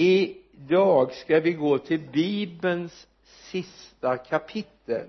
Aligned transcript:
idag 0.00 1.14
ska 1.14 1.40
vi 1.40 1.52
gå 1.52 1.78
till 1.78 2.00
bibelns 2.00 3.08
sista 3.24 4.16
kapitel. 4.16 5.08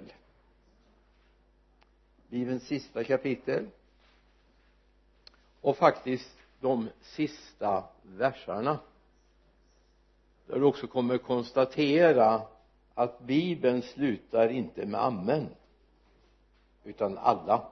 Bibelns 2.28 2.64
sista 2.64 3.04
kapitel. 3.04 3.67
Och 5.62 5.77
faktiskt 5.77 6.38
de 6.59 6.90
sista 7.01 7.83
versarna 8.04 8.80
där 10.48 10.59
du 10.59 10.65
också 10.65 10.88
kommer 10.88 11.17
konstatera 11.17 12.41
att 12.93 13.19
bibeln 13.19 13.81
slutar 13.81 14.49
inte 14.49 14.85
med 14.85 15.03
amen 15.03 15.49
utan 16.83 17.17
alla. 17.17 17.67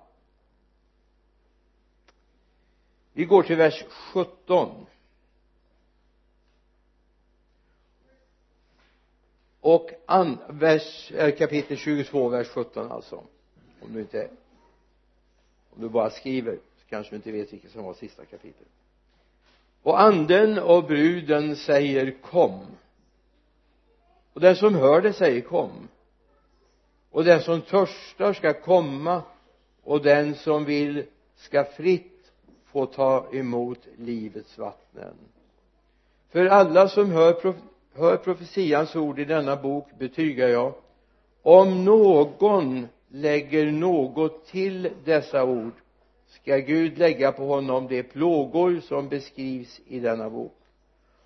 Vi 3.13 3.25
går 3.25 3.43
till 3.43 3.55
vers 3.55 3.85
17 3.89 4.85
och 9.69 9.89
an, 10.05 10.37
vers, 10.49 11.11
eh, 11.11 11.35
kapitel 11.35 11.77
22 11.77 12.29
vers 12.29 12.47
17 12.47 12.91
alltså. 12.91 13.23
Om 13.81 13.93
du 13.93 13.99
inte 13.99 14.29
om 15.69 15.81
du 15.81 15.89
bara 15.89 16.09
skriver 16.09 16.55
så 16.55 16.85
kanske 16.89 17.11
du 17.11 17.15
inte 17.15 17.31
vet 17.31 17.53
vilket 17.53 17.71
som 17.71 17.83
var 17.83 17.93
sista 17.93 18.25
kapitlet. 18.25 18.67
Och 19.83 20.01
anden 20.01 20.59
och 20.59 20.83
bruden 20.83 21.55
säger 21.55 22.21
kom. 22.21 22.65
Och 24.33 24.41
den 24.41 24.55
som 24.55 24.75
hör 24.75 25.01
det 25.01 25.13
säger 25.13 25.41
kom. 25.41 25.87
Och 27.11 27.23
den 27.23 27.41
som 27.41 27.61
törstar 27.61 28.33
ska 28.33 28.53
komma 28.53 29.21
och 29.83 30.01
den 30.01 30.35
som 30.35 30.65
vill 30.65 31.05
ska 31.35 31.63
fritt 31.63 32.31
få 32.65 32.85
ta 32.85 33.29
emot 33.33 33.87
livets 33.97 34.57
vatten. 34.57 35.15
För 36.29 36.45
alla 36.45 36.87
som 36.87 37.11
hör, 37.11 37.33
hör 37.99 38.17
profetians 38.17 38.95
ord 38.95 39.19
i 39.19 39.25
denna 39.25 39.55
bok 39.55 39.87
betygar 39.99 40.47
jag. 40.47 40.73
Om 41.41 41.85
någon 41.85 42.87
lägger 43.07 43.71
något 43.71 44.45
till 44.45 44.89
dessa 45.05 45.43
ord 45.43 45.73
ska 46.27 46.57
Gud 46.57 46.97
lägga 46.97 47.31
på 47.31 47.45
honom 47.45 47.87
de 47.87 48.03
plågor 48.03 48.79
som 48.79 49.09
beskrivs 49.09 49.81
i 49.87 49.99
denna 49.99 50.29
bok. 50.29 50.55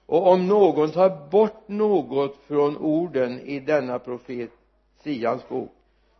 Och 0.05 0.27
om 0.27 0.47
någon 0.47 0.91
tar 0.91 1.29
bort 1.29 1.67
något 1.67 2.35
från 2.47 2.77
orden 2.77 3.39
i 3.39 3.59
denna 3.59 3.99
profetians 3.99 5.49
bok 5.49 5.71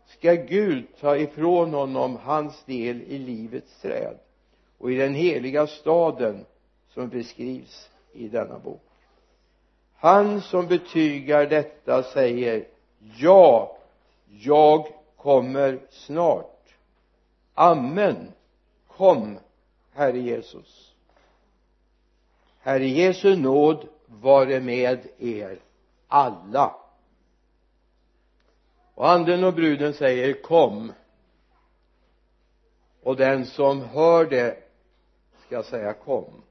ska 0.06 0.34
Gud 0.34 0.88
ta 1.00 1.18
ifrån 1.18 1.74
honom 1.74 2.18
hans 2.24 2.64
del 2.66 3.02
i 3.02 3.18
livets 3.18 3.82
träd 3.82 4.18
och 4.78 4.92
i 4.92 4.96
den 4.96 5.14
heliga 5.14 5.68
staden 5.68 6.46
som 6.90 7.10
beskrivs 7.10 7.90
i 8.14 8.28
denna 8.28 8.60
bok 8.60 8.93
han 10.04 10.42
som 10.42 10.68
betygar 10.68 11.46
detta 11.46 12.04
säger 12.04 12.68
ja 13.18 13.78
jag 14.28 14.88
kommer 15.18 15.80
snart. 15.90 16.76
Amen. 17.54 18.32
Kom 18.88 19.40
herre 19.94 20.20
Jesus. 20.20 20.94
Herre 22.60 22.88
Jesu 22.88 23.36
nåd 23.36 23.88
vare 24.06 24.60
med 24.60 25.08
er 25.20 25.60
alla. 26.08 26.76
Och 28.96 29.10
anden 29.10 29.44
och 29.44 29.54
bruden 29.54 29.94
säger 29.94 30.42
kom. 30.42 30.94
Och 33.04 33.16
den 33.16 33.46
som 33.46 33.82
hör 33.82 34.26
det 34.26 34.58
ska 35.46 35.64
säga 35.64 35.94
kom. 35.94 36.44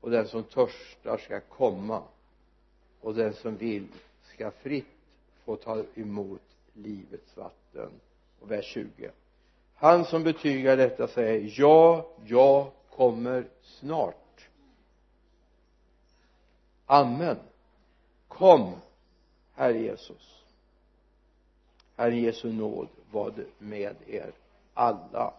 Och 0.00 0.10
den 0.10 0.28
som 0.28 0.42
törstar 0.42 1.16
ska 1.16 1.40
komma 1.40 2.02
och 3.00 3.14
den 3.14 3.34
som 3.34 3.56
vill 3.56 3.86
ska 4.34 4.50
fritt 4.50 4.86
få 5.44 5.56
ta 5.56 5.84
emot 5.94 6.42
livets 6.74 7.36
vatten. 7.36 7.90
Och 8.40 8.50
vers 8.50 8.64
20 8.64 9.10
han 9.80 10.04
som 10.04 10.22
betygar 10.22 10.76
detta 10.76 11.08
säger 11.08 11.52
ja, 11.60 12.06
jag 12.26 12.70
kommer 12.96 13.44
snart. 13.62 14.48
Amen. 16.86 17.36
Kom 18.28 18.72
herre 19.54 19.78
Jesus. 19.78 20.42
Herre 21.96 22.16
Jesu 22.16 22.52
nåd 22.52 22.88
vad 23.10 23.44
med 23.58 23.96
er 24.06 24.32
alla. 24.74 25.34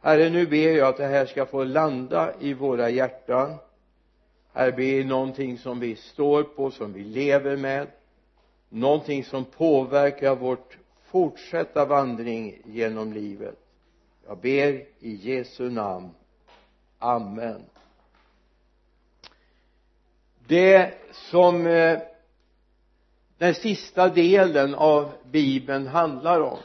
Herre 0.00 0.30
nu 0.30 0.46
ber 0.46 0.72
jag 0.72 0.88
att 0.88 0.96
det 0.96 1.06
här 1.06 1.26
ska 1.26 1.46
få 1.46 1.64
landa 1.64 2.34
i 2.40 2.54
våra 2.54 2.90
hjärtan 2.90 3.56
herre 4.52 4.72
blir 4.72 5.04
någonting 5.04 5.58
som 5.58 5.80
vi 5.80 5.96
står 5.96 6.42
på 6.42 6.70
som 6.70 6.92
vi 6.92 7.04
lever 7.04 7.56
med? 7.56 7.86
Någonting 8.68 9.24
som 9.24 9.44
påverkar 9.44 10.36
vårt 10.36 10.78
fortsatta 11.02 11.84
vandring 11.84 12.58
genom 12.64 13.12
livet? 13.12 13.58
Jag 14.26 14.38
ber 14.38 14.84
i 14.98 15.14
Jesu 15.14 15.70
namn. 15.70 16.10
Amen. 16.98 17.62
Det 20.46 20.94
som 21.12 21.66
eh, 21.66 21.98
den 23.38 23.54
sista 23.54 24.08
delen 24.08 24.74
av 24.74 25.12
bibeln 25.30 25.86
handlar 25.86 26.40
om 26.40 26.58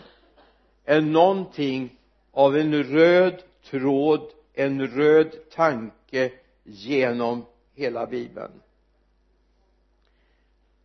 är 0.85 1.01
någonting 1.01 1.97
av 2.31 2.57
en 2.57 2.83
röd 2.83 3.43
tråd 3.69 4.31
en 4.57 4.87
röd 4.87 5.31
tanke 5.51 6.31
genom 6.63 7.45
hela 7.77 8.05
bibeln. 8.05 8.61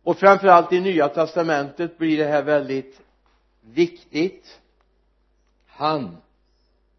Och 0.03 0.17
framförallt 0.17 0.73
i 0.73 0.79
nya 0.79 1.09
testamentet 1.09 1.97
blir 1.97 2.17
det 2.17 2.25
här 2.25 2.43
väldigt 2.43 3.01
viktigt. 3.61 4.61
Han 5.65 6.17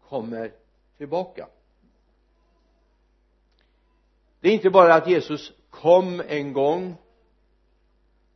kommer 0.09 0.51
tillbaka. 0.97 1.47
Det 4.39 4.49
är 4.49 4.53
inte 4.53 4.69
bara 4.69 4.93
att 4.93 5.07
Jesus 5.07 5.53
kom 5.69 6.21
en 6.27 6.53
gång 6.53 6.95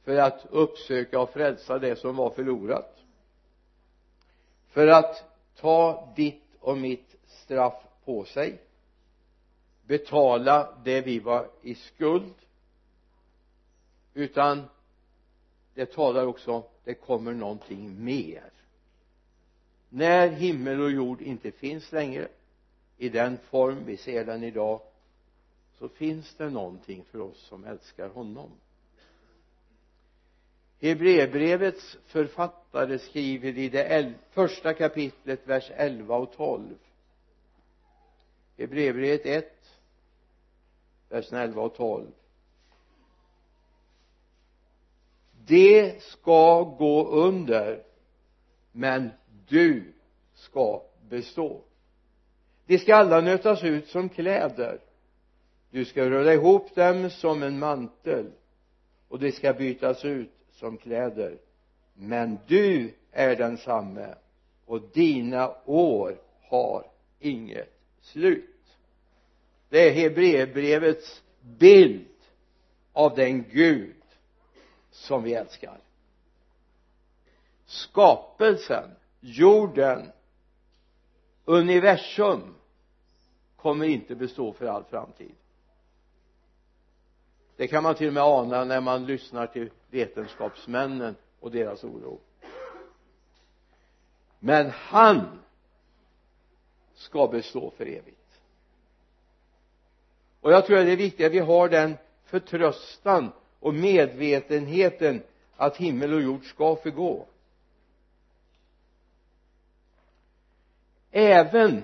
för 0.03 0.17
att 0.17 0.45
uppsöka 0.49 1.19
och 1.19 1.33
frälsa 1.33 1.79
det 1.79 1.95
som 1.95 2.15
var 2.15 2.29
förlorat 2.29 2.99
för 4.67 4.87
att 4.87 5.23
ta 5.55 6.13
ditt 6.15 6.55
och 6.59 6.77
mitt 6.77 7.15
straff 7.27 7.83
på 8.05 8.23
sig 8.25 8.61
betala 9.89 10.77
det 10.83 11.01
vi 11.01 11.19
var 11.19 11.49
i 11.61 11.75
skuld 11.75 12.33
utan 14.13 14.63
det 15.73 15.85
talar 15.85 16.25
också 16.25 16.63
det 16.83 16.93
kommer 16.93 17.33
någonting 17.33 18.03
mer. 18.03 18.51
När 19.89 20.27
himmel 20.27 20.81
och 20.81 20.91
jord 20.91 21.21
inte 21.21 21.51
finns 21.51 21.91
längre 21.91 22.27
i 22.97 23.09
den 23.09 23.37
form 23.37 23.85
vi 23.85 23.97
ser 23.97 24.25
den 24.25 24.43
idag 24.43 24.81
så 25.79 25.89
finns 25.89 26.35
det 26.35 26.49
någonting 26.49 27.03
för 27.11 27.21
oss 27.21 27.39
som 27.39 27.65
älskar 27.65 28.09
honom. 28.09 28.49
Hebreerbrevets 30.79 31.97
författare 32.05 32.99
skriver 32.99 33.57
i 33.57 33.69
det 33.69 34.13
första 34.31 34.73
kapitlet 34.73 35.47
vers 35.47 35.71
11 35.75 36.15
och 36.15 36.33
12 36.33 36.75
Hebreerbrevet 38.59 39.25
1 39.25 39.58
vers 41.09 41.33
11 41.33 41.61
och 41.61 41.75
12 41.75 42.11
det 45.49 46.01
ska 46.03 46.63
gå 46.63 47.07
under 47.07 47.83
men 48.71 49.09
du 49.47 49.93
ska 50.33 50.81
bestå. 51.09 51.61
De 52.65 52.77
ska 52.77 52.95
alla 52.95 53.21
nötas 53.21 53.63
ut 53.63 53.87
som 53.87 54.09
kläder. 54.09 54.79
Du 55.71 55.85
ska 55.85 56.09
rulla 56.09 56.33
ihop 56.33 56.75
dem 56.75 57.09
som 57.09 57.43
en 57.43 57.59
mantel 57.59 58.31
och 59.07 59.19
de 59.19 59.31
ska 59.31 59.53
bytas 59.53 60.05
ut 60.05 60.31
som 60.51 60.77
kläder. 60.77 61.37
Men 61.93 62.37
du 62.47 62.93
är 63.11 63.35
densamme 63.35 64.15
och 64.65 64.81
dina 64.81 65.55
år 65.65 66.17
har 66.41 66.85
inget 67.19 67.79
slut 68.01 68.48
det 69.69 69.89
är 69.89 69.91
Hebreerbrevets 69.91 71.23
bild 71.41 72.07
av 72.93 73.15
den 73.15 73.43
Gud 73.49 73.95
som 74.91 75.23
vi 75.23 75.33
älskar. 75.33 75.79
Skapelsen 77.65 78.89
jorden 79.19 80.11
universum 81.45 82.55
kommer 83.55 83.85
inte 83.85 84.15
bestå 84.15 84.53
för 84.53 84.65
all 84.65 84.83
framtid. 84.83 85.35
Det 87.55 87.67
kan 87.67 87.83
man 87.83 87.95
till 87.95 88.07
och 88.07 88.13
med 88.13 88.23
ana 88.23 88.63
när 88.63 88.81
man 88.81 89.05
lyssnar 89.05 89.47
till 89.47 89.69
vetenskapsmännen 89.89 91.15
och 91.39 91.51
deras 91.51 91.83
oro. 91.83 92.19
Men 94.39 94.69
han 94.69 95.39
ska 96.93 97.27
bestå 97.27 97.71
för 97.77 97.85
evigt 97.85 98.18
och 100.49 100.55
jag 100.55 100.65
tror 100.65 100.77
att 100.77 100.85
det 100.85 100.91
är 100.91 100.97
viktigt 100.97 101.25
att 101.25 101.31
vi 101.31 101.39
har 101.39 101.69
den 101.69 101.97
förtröstan 102.25 103.31
och 103.59 103.73
medvetenheten 103.73 105.23
att 105.55 105.77
himmel 105.77 106.13
och 106.13 106.21
jord 106.21 106.45
ska 106.45 106.75
förgå. 106.75 107.25
Även 111.11 111.83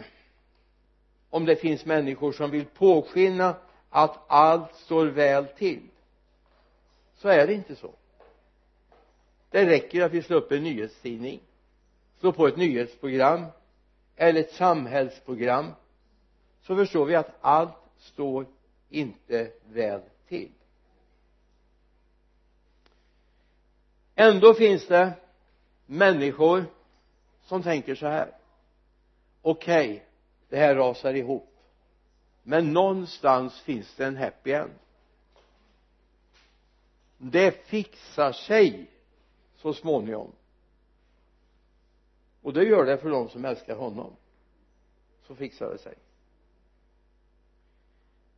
om 1.29 1.45
det 1.45 1.55
finns 1.55 1.85
människor 1.85 2.31
som 2.31 2.51
vill 2.51 2.65
påskina 2.65 3.55
att 3.89 4.19
allt 4.27 4.75
står 4.75 5.05
väl 5.05 5.45
till 5.45 5.81
så 7.15 7.27
är 7.27 7.47
det 7.47 7.53
inte 7.53 7.75
så. 7.75 7.93
Det 9.49 9.65
räcker 9.65 10.01
att 10.01 10.11
vi 10.11 10.21
slår 10.21 10.37
upp 10.37 10.51
en 10.51 10.63
nyhetstidning 10.63 11.39
slår 12.19 12.31
på 12.31 12.47
ett 12.47 12.57
nyhetsprogram 12.57 13.45
eller 14.15 14.39
ett 14.39 14.53
samhällsprogram 14.53 15.71
så 16.61 16.75
förstår 16.75 17.05
vi 17.05 17.15
att 17.15 17.35
allt 17.41 17.73
står 17.97 18.45
inte 18.95 19.51
väl 19.65 20.01
till. 20.27 20.51
Ändå 24.15 24.53
finns 24.53 24.87
det 24.87 25.13
människor 25.85 26.65
som 27.43 27.63
tänker 27.63 27.95
så 27.95 28.07
här. 28.07 28.31
Okej 29.41 29.91
okay, 29.91 30.01
det 30.49 30.57
här 30.57 30.75
rasar 30.75 31.13
ihop 31.13 31.55
men 32.47 32.73
någonstans 32.73 33.61
finns 33.61 33.95
det 33.95 34.05
en 34.05 34.17
happy 34.17 34.51
end. 34.51 34.71
Det 37.17 37.51
fixar 37.51 38.31
sig 38.31 38.91
så 39.55 39.73
småningom. 39.73 40.31
Och 42.41 42.53
det 42.53 42.63
gör 42.63 42.85
det 42.85 42.97
för 42.97 43.09
de 43.09 43.29
som 43.29 43.45
älskar 43.45 43.75
honom. 43.75 44.15
Så 45.27 45.35
fixar 45.35 45.69
det 45.69 45.77
sig 45.77 45.95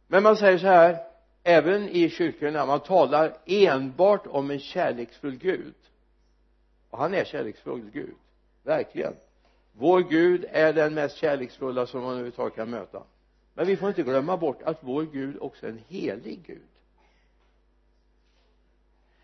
men 0.07 0.23
man 0.23 0.37
säger 0.37 0.57
så 0.57 0.67
här 0.67 1.03
även 1.43 1.89
i 1.89 2.09
kyrkorna 2.09 2.65
man 2.65 2.79
talar 2.79 3.37
enbart 3.45 4.27
om 4.27 4.51
en 4.51 4.59
kärleksfull 4.59 5.35
Gud. 5.35 5.75
Och 6.89 6.97
han 6.97 7.13
är 7.13 7.23
kärleksfull 7.23 7.89
Gud 7.93 8.15
verkligen. 8.63 9.13
Vår 9.73 9.99
Gud 9.99 10.45
är 10.49 10.73
den 10.73 10.93
mest 10.93 11.17
kärleksfulla 11.17 11.85
som 11.85 12.01
man 12.01 12.09
överhuvudtaget 12.09 12.55
kan 12.55 12.69
möta. 12.69 13.03
Men 13.53 13.67
vi 13.67 13.77
får 13.77 13.89
inte 13.89 14.03
glömma 14.03 14.37
bort 14.37 14.61
att 14.61 14.77
vår 14.81 15.03
Gud 15.03 15.37
också 15.41 15.65
är 15.65 15.69
en 15.69 15.83
helig 15.87 16.43
Gud. 16.45 16.61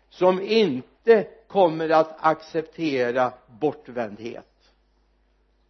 Som 0.08 0.40
inte 0.40 1.28
kommer 1.46 1.88
att 1.88 2.16
acceptera 2.18 3.32
bortvändhet 3.60 4.54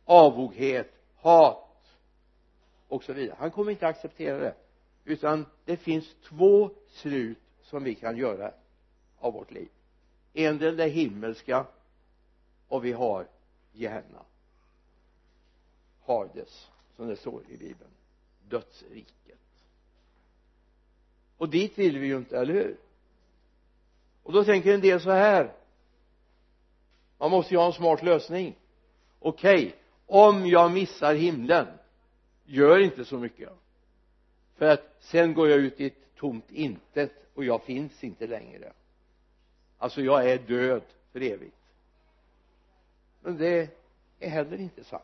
avoghet 0.04 0.92
hat 1.16 1.86
och 2.88 3.04
så 3.04 3.12
vidare. 3.12 3.36
Han 3.38 3.50
kommer 3.50 3.70
inte 3.70 3.88
att 3.88 3.96
acceptera 3.96 4.38
det 4.38 4.54
utan 5.04 5.46
det 5.64 5.76
finns 5.76 6.14
två 6.22 6.70
slut 6.88 7.38
som 7.62 7.84
vi 7.84 7.94
kan 7.94 8.16
göra 8.16 8.52
av 9.18 9.32
vårt 9.32 9.50
liv. 9.50 9.68
En 10.32 10.58
del 10.58 10.76
det 10.76 10.88
himmelska 10.88 11.66
och 12.68 12.84
vi 12.84 12.92
har 12.92 13.26
Gehenna. 13.72 14.24
Hades 16.06 16.70
som 16.96 17.08
det 17.08 17.16
står 17.16 17.42
i 17.48 17.56
bibeln. 17.56 17.90
Dödsriket. 18.48 19.38
Och 21.36 21.48
dit 21.48 21.78
vill 21.78 21.98
vi 21.98 22.06
ju 22.06 22.16
inte, 22.16 22.38
eller 22.38 22.54
hur? 22.54 22.76
Och 24.22 24.32
då 24.32 24.44
tänker 24.44 24.74
en 24.74 24.80
del 24.80 25.00
så 25.00 25.10
här. 25.10 25.52
Man 27.18 27.30
måste 27.30 27.54
ju 27.54 27.58
ha 27.58 27.66
en 27.66 27.72
smart 27.72 28.02
lösning. 28.02 28.56
Okej 29.18 29.66
okay, 29.66 29.72
om 30.06 30.46
jag 30.46 30.72
missar 30.72 31.14
himlen 31.14 31.66
gör 32.44 32.78
inte 32.78 33.04
så 33.04 33.18
mycket 33.18 33.50
för 34.56 34.66
att 34.66 34.96
sen 35.00 35.34
går 35.34 35.48
jag 35.48 35.58
ut 35.58 35.80
i 35.80 35.86
ett 35.86 36.16
tomt 36.16 36.50
intet 36.50 37.12
och 37.34 37.44
jag 37.44 37.62
finns 37.62 38.04
inte 38.04 38.26
längre. 38.26 38.72
Alltså 39.78 40.02
jag 40.02 40.30
är 40.30 40.38
död 40.38 40.82
för 41.12 41.20
evigt. 41.20 41.56
Men 43.20 43.36
det 43.36 43.68
är 44.20 44.28
heller 44.28 44.60
inte 44.60 44.84
sant. 44.84 45.02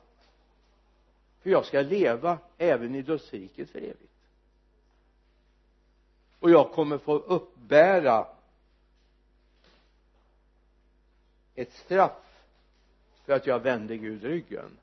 För 1.43 1.51
jag 1.51 1.67
ska 1.67 1.81
leva 1.81 2.39
även 2.59 2.95
i 2.95 3.03
dödsriket 3.03 3.71
för 3.71 3.79
evigt. 3.79 4.11
Och 6.39 6.51
jag 6.51 6.73
kommer 6.73 6.99
få 6.99 7.19
uppbära 7.19 8.27
ett 11.55 11.73
straff 11.73 12.45
för 13.25 13.33
att 13.33 13.47
jag 13.47 13.61
vände 13.61 13.97
Gud 13.97 14.25
ryggen. 14.25 14.79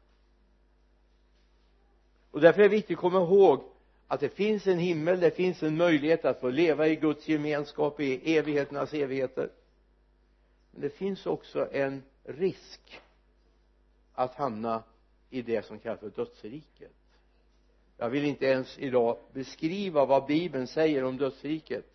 Och 2.32 2.42
därför 2.42 2.60
är 2.60 2.64
det 2.64 2.76
viktigt 2.76 2.98
att 2.98 3.02
komma 3.02 3.22
ihåg 3.22 3.64
att 4.08 4.20
det 4.20 4.30
finns 4.30 4.68
en 4.68 4.80
himmel, 4.80 5.20
det 5.20 5.32
finns 5.32 5.64
en 5.64 5.78
möjlighet 5.78 6.26
att 6.26 6.40
få 6.40 6.50
leva 6.50 6.88
i 6.88 6.96
Guds 6.96 7.28
gemenskap 7.28 8.00
i 8.00 8.38
evigheternas 8.38 8.94
evigheter. 8.94 9.50
Men 10.72 10.82
det 10.82 10.90
finns 10.90 11.26
också 11.26 11.70
en 11.72 12.04
risk 12.24 13.02
att 14.14 14.36
hamna 14.36 14.84
i 15.30 15.42
det 15.42 15.66
som 15.66 15.80
kallas 15.80 16.00
för 16.00 16.10
dödsriket. 16.10 16.92
Jag 17.98 18.10
vill 18.10 18.26
inte 18.26 18.46
ens 18.46 18.80
idag 18.80 19.18
beskriva 19.34 20.06
vad 20.06 20.26
bibeln 20.26 20.68
säger 20.68 21.04
om 21.04 21.18
dödsriket. 21.18 21.86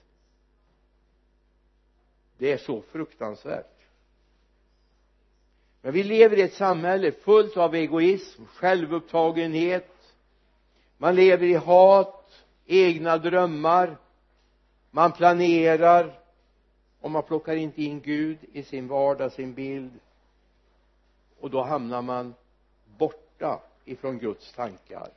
Det 2.39 2.53
är 2.53 2.59
så 2.59 2.83
fruktansvärt. 2.83 3.87
Men 5.81 5.93
vi 5.93 6.03
lever 6.03 6.39
i 6.39 6.43
ett 6.43 6.55
samhälle 6.55 7.13
fullt 7.13 7.57
av 7.57 7.75
egoism, 7.75 8.45
självupptagenhet 8.45 10.02
man 11.03 11.15
lever 11.15 11.47
i 11.47 11.55
hat, 11.55 12.45
egna 12.67 13.19
drömmar 13.19 13.97
man 14.91 15.13
planerar 15.13 16.21
och 17.01 17.11
man 17.11 17.23
plockar 17.23 17.57
inte 17.57 17.83
in 17.83 18.01
Gud 18.01 18.39
i 18.53 18.63
sin 18.63 18.89
vardag, 18.89 19.33
sin 19.33 19.55
bild. 19.55 19.91
Och 21.41 21.51
då 21.51 21.63
hamnar 21.63 22.03
man 22.03 22.35
borta 22.99 23.61
ifrån 23.85 24.19
Guds 24.19 24.53
tankar. 24.53 25.09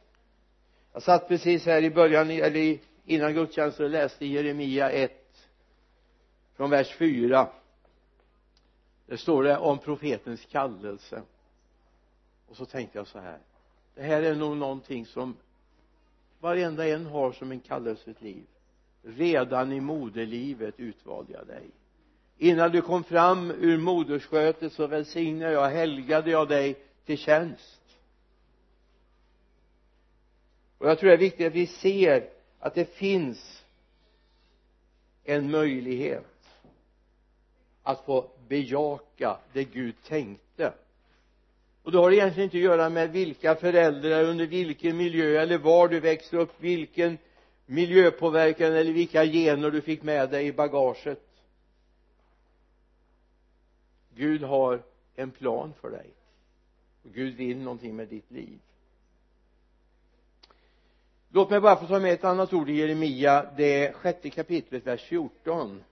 Jag 0.94 1.04
satt 1.04 1.28
precis 1.28 1.66
här 1.66 1.84
i 1.84 1.90
början 1.90 2.30
eller 2.30 2.80
innan 3.06 3.34
gudstjänsten 3.34 3.86
och 3.86 3.92
läste 3.92 4.26
Jeremia 4.26 4.92
1 4.92 5.12
från 6.56 6.70
vers 6.70 6.96
4 6.96 7.48
där 9.06 9.18
står 9.18 9.44
det 9.44 9.58
om 9.58 9.80
profetens 9.80 10.46
kallelse. 10.46 11.22
Och 12.48 12.56
så 12.56 12.66
tänkte 12.66 12.98
jag 12.98 13.08
så 13.08 13.20
här. 13.20 13.40
Det 13.96 14.04
här 14.04 14.22
är 14.22 14.36
nog 14.36 14.58
någonting 14.58 15.06
som 15.06 15.36
varenda 16.40 16.88
en 16.88 17.06
har 17.06 17.32
som 17.32 17.52
en 17.52 17.60
kallelse 17.60 18.12
ett 18.12 18.22
liv. 18.22 18.44
Redan 19.04 19.72
i 19.72 19.80
moderlivet 19.80 20.80
utvalde 20.80 21.34
jag 21.34 21.48
dig. 21.48 21.70
Innan 22.38 22.72
du 22.72 22.82
kom 22.82 23.04
fram 23.04 23.52
ur 23.52 23.78
moderskötet 23.78 24.74
så 24.74 24.88
välsignade 24.88 25.52
jag 25.52 25.70
helgade 25.70 26.32
jag 26.32 26.48
dig 26.48 26.76
till 27.06 27.18
tjänst. 27.18 27.82
Och 30.78 30.90
jag 30.90 31.00
tror 31.00 31.10
det 31.10 31.16
är 31.16 31.20
viktigt 31.20 31.48
att 31.48 31.54
vi 31.54 31.68
ser 31.68 32.30
att 32.60 32.76
det 32.76 32.96
finns 32.96 33.66
en 35.24 35.52
möjlighet 35.52 36.26
att 37.84 38.06
få 38.06 38.30
bejaka 38.48 39.38
det 39.54 39.64
Gud 39.64 39.96
tänkte 40.04 40.74
och 41.86 41.92
då 41.92 42.02
har 42.02 42.10
det 42.10 42.16
egentligen 42.16 42.44
inte 42.48 42.58
att 42.58 42.64
göra 42.64 42.90
med 42.90 43.12
vilka 43.12 43.56
föräldrar 43.56 44.24
under 44.24 44.46
vilken 44.46 44.98
miljö 44.98 45.42
eller 45.42 45.58
var 45.58 45.88
du 45.88 46.00
växte 46.00 46.38
upp 46.38 46.54
vilken 46.58 47.18
miljöpåverkan 47.66 48.74
eller 48.74 48.94
vilka 48.94 49.26
gener 49.26 49.72
du 49.72 49.82
fick 49.82 50.04
med 50.04 50.30
dig 50.30 50.48
i 50.48 50.54
bagaget. 50.54 51.22
Gud 54.16 54.44
har 54.44 54.84
en 55.16 55.32
plan 55.32 55.74
för 55.82 55.92
dig. 55.92 56.10
Och 57.04 57.14
Gud 57.14 57.36
vill 57.36 57.58
någonting 57.58 57.96
med 57.96 58.08
ditt 58.08 58.32
liv. 58.32 58.60
Låt 61.30 61.50
mig 61.50 61.60
bara 61.60 61.76
få 61.76 61.88
ta 61.88 62.00
med 62.00 62.14
ett 62.14 62.24
annat 62.24 62.54
ord 62.54 62.70
i 62.70 62.74
Jeremia 62.74 63.52
det 63.58 63.96
sjätte 63.96 64.30
kapitlet 64.30 64.88
vers 64.88 65.02
14 65.02 65.84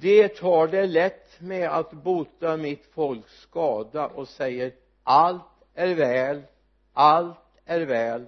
det 0.00 0.28
tar 0.28 0.68
det 0.68 0.86
lätt 0.86 1.40
med 1.40 1.68
att 1.68 1.92
bota 1.92 2.56
mitt 2.56 2.84
folks 2.86 3.40
skada 3.40 4.06
och 4.06 4.28
säger 4.28 4.72
allt 5.02 5.42
är 5.74 5.94
väl 5.94 6.42
allt 6.98 7.38
är 7.64 7.80
väl. 7.80 8.26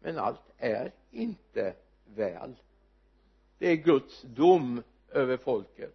Men 0.00 0.18
allt 0.18 0.40
är 0.58 0.92
inte 1.10 1.74
väl. 2.04 2.54
Det 3.58 3.68
är 3.68 3.76
Guds 3.76 4.22
dom 4.22 4.82
över 5.10 5.36
folket. 5.36 5.94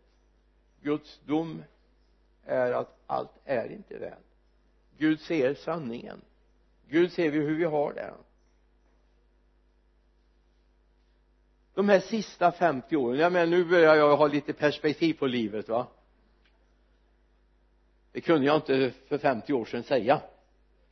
Guds 0.82 1.20
dom 1.26 1.64
är 2.46 2.72
att 2.72 2.98
allt 3.08 3.40
är 3.46 3.72
inte 3.72 3.98
väl. 3.98 4.22
Gud 4.98 5.20
ser 5.20 5.54
sanningen. 5.54 6.22
Gud 6.88 7.12
ser 7.12 7.32
hur 7.32 7.56
vi 7.56 7.64
har 7.64 7.94
det. 7.94 8.14
De 11.80 11.90
här 11.90 12.00
sista 12.00 12.52
50 12.52 12.96
åren, 12.96 13.20
jag 13.20 13.32
menar 13.32 13.46
nu 13.46 13.66
börjar 13.66 13.96
jag 13.96 14.18
ha 14.18 14.28
lite 14.28 14.54
perspektiv 14.54 15.14
på 15.14 15.28
livet 15.28 15.70
va? 15.70 15.88
Det 18.12 18.22
kunde 18.22 18.48
jag 18.48 18.56
inte 18.56 18.92
för 19.08 19.18
50 19.18 19.54
år 19.54 19.66
sedan 19.66 19.84
säga. 19.84 20.22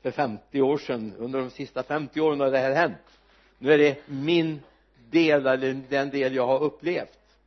För 0.01 0.11
50 0.11 0.61
år 0.61 0.77
sedan 0.77 1.13
under 1.17 1.39
de 1.39 1.49
sista 1.49 1.83
50 1.83 2.21
åren 2.21 2.39
har 2.39 2.51
det 2.51 2.57
här 2.57 2.75
hänt. 2.75 3.19
Nu 3.57 3.73
är 3.73 3.77
det 3.77 4.07
min 4.07 4.61
del 5.09 5.47
eller 5.47 5.73
den 5.89 6.09
del 6.09 6.35
jag 6.35 6.47
har 6.47 6.63
upplevt. 6.63 7.37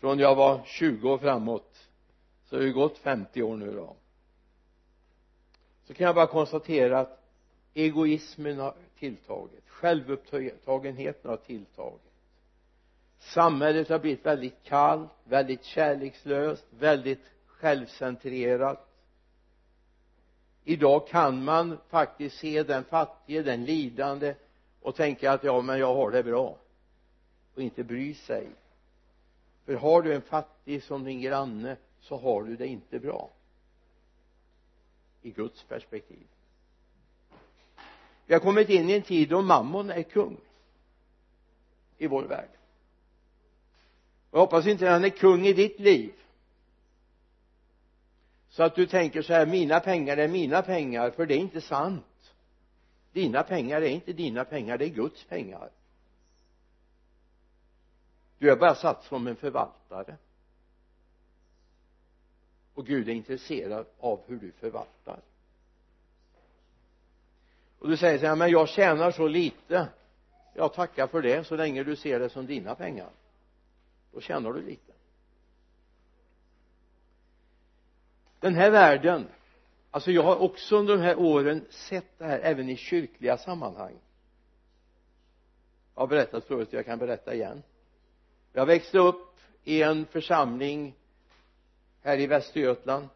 Från 0.00 0.18
jag 0.18 0.34
var 0.34 0.62
20 0.64 1.10
år 1.10 1.18
framåt 1.18 1.88
så 2.44 2.56
har 2.56 2.62
det 2.62 2.70
gått 2.70 2.98
50 2.98 3.42
år 3.42 3.56
nu 3.56 3.72
då. 3.72 3.96
Så 5.84 5.94
kan 5.94 6.06
jag 6.06 6.14
bara 6.14 6.26
konstatera 6.26 7.00
att 7.00 7.24
egoismen 7.74 8.58
har 8.58 8.74
tilltagit 9.04 9.68
självupptagenheten 9.68 11.30
har 11.30 11.36
tilltagit. 11.36 12.00
Samhället 13.18 13.88
har 13.88 13.98
blivit 13.98 14.26
väldigt 14.26 14.62
kallt 14.62 15.10
väldigt 15.24 15.64
kärlekslöst 15.64 16.66
väldigt 16.70 17.24
självcentrerat. 17.46 18.88
Idag 20.64 21.08
kan 21.08 21.44
man 21.44 21.78
faktiskt 21.88 22.38
se 22.38 22.62
den 22.62 22.84
fattige, 22.84 23.42
den 23.42 23.64
lidande 23.64 24.34
och 24.80 24.94
tänka 24.94 25.32
att 25.32 25.44
ja 25.44 25.60
men 25.60 25.78
jag 25.78 25.94
har 25.94 26.10
det 26.10 26.22
bra. 26.22 26.58
Och 27.54 27.62
inte 27.62 27.84
bry 27.84 28.14
sig. 28.14 28.46
För 29.64 29.74
har 29.74 30.02
du 30.02 30.14
en 30.14 30.22
fattig 30.22 30.82
som 30.82 31.04
din 31.04 31.20
granne 31.20 31.76
så 32.00 32.16
har 32.16 32.42
du 32.42 32.56
det 32.56 32.66
inte 32.66 32.98
bra. 32.98 33.30
I 35.22 35.30
Guds 35.30 35.62
perspektiv 35.62 36.26
vi 38.26 38.34
har 38.34 38.40
kommit 38.40 38.68
in 38.68 38.90
i 38.90 38.92
en 38.92 39.02
tid 39.02 39.28
då 39.28 39.42
mammon 39.42 39.90
är 39.90 40.02
kung 40.02 40.36
i 41.98 42.06
vår 42.06 42.22
värld. 42.22 42.48
Jag 44.30 44.38
hoppas 44.38 44.66
inte 44.66 44.88
han 44.88 45.04
är 45.04 45.08
kung 45.08 45.46
i 45.46 45.52
ditt 45.52 45.80
liv. 45.80 46.12
Så 48.48 48.62
att 48.62 48.74
du 48.74 48.86
tänker 48.86 49.22
så 49.22 49.32
här 49.32 49.46
mina 49.46 49.80
pengar 49.80 50.16
är 50.16 50.28
mina 50.28 50.62
pengar 50.62 51.10
för 51.10 51.26
det 51.26 51.34
är 51.34 51.38
inte 51.38 51.60
sant. 51.60 52.34
Dina 53.12 53.42
pengar 53.42 53.82
är 53.82 53.88
inte 53.88 54.12
dina 54.12 54.44
pengar 54.44 54.78
det 54.78 54.84
är 54.84 54.88
Guds 54.88 55.24
pengar. 55.24 55.70
Du 58.38 58.50
är 58.50 58.56
bara 58.56 58.74
satt 58.74 59.04
som 59.04 59.26
en 59.26 59.36
förvaltare. 59.36 60.16
Och 62.74 62.86
Gud 62.86 63.08
är 63.08 63.12
intresserad 63.12 63.86
av 63.98 64.20
hur 64.26 64.36
du 64.36 64.52
förvaltar 64.52 65.20
och 67.84 67.90
du 67.90 67.96
säger 67.96 68.18
så 68.18 68.26
här 68.26 68.36
men 68.36 68.50
jag 68.50 68.68
tjänar 68.68 69.10
så 69.10 69.28
lite. 69.28 69.88
Jag 70.54 70.74
tackar 70.74 71.06
för 71.06 71.22
det 71.22 71.46
så 71.46 71.56
länge 71.56 71.84
du 71.84 71.96
ser 71.96 72.20
det 72.20 72.28
som 72.28 72.46
dina 72.46 72.74
pengar. 72.74 73.10
Då 74.12 74.20
tjänar 74.20 74.52
du 74.52 74.62
lite. 74.62 74.92
Den 78.40 78.54
här 78.54 78.70
världen 78.70 79.28
alltså 79.90 80.10
jag 80.10 80.22
har 80.22 80.36
också 80.36 80.76
under 80.76 80.96
de 80.96 81.02
här 81.02 81.18
åren 81.18 81.64
sett 81.70 82.18
det 82.18 82.24
här 82.24 82.38
även 82.38 82.68
i 82.68 82.76
kyrkliga 82.76 83.38
sammanhang. 83.38 83.98
Jag 85.94 86.02
har 86.02 86.06
berättat 86.06 86.44
förut 86.44 86.72
jag 86.72 86.86
kan 86.86 86.98
berätta 86.98 87.34
igen. 87.34 87.62
Jag 88.52 88.66
växte 88.66 88.98
upp 88.98 89.38
i 89.64 89.82
en 89.82 90.06
församling 90.06 90.94
här 92.02 92.20
i 92.20 92.26
Västergötland. 92.26 93.08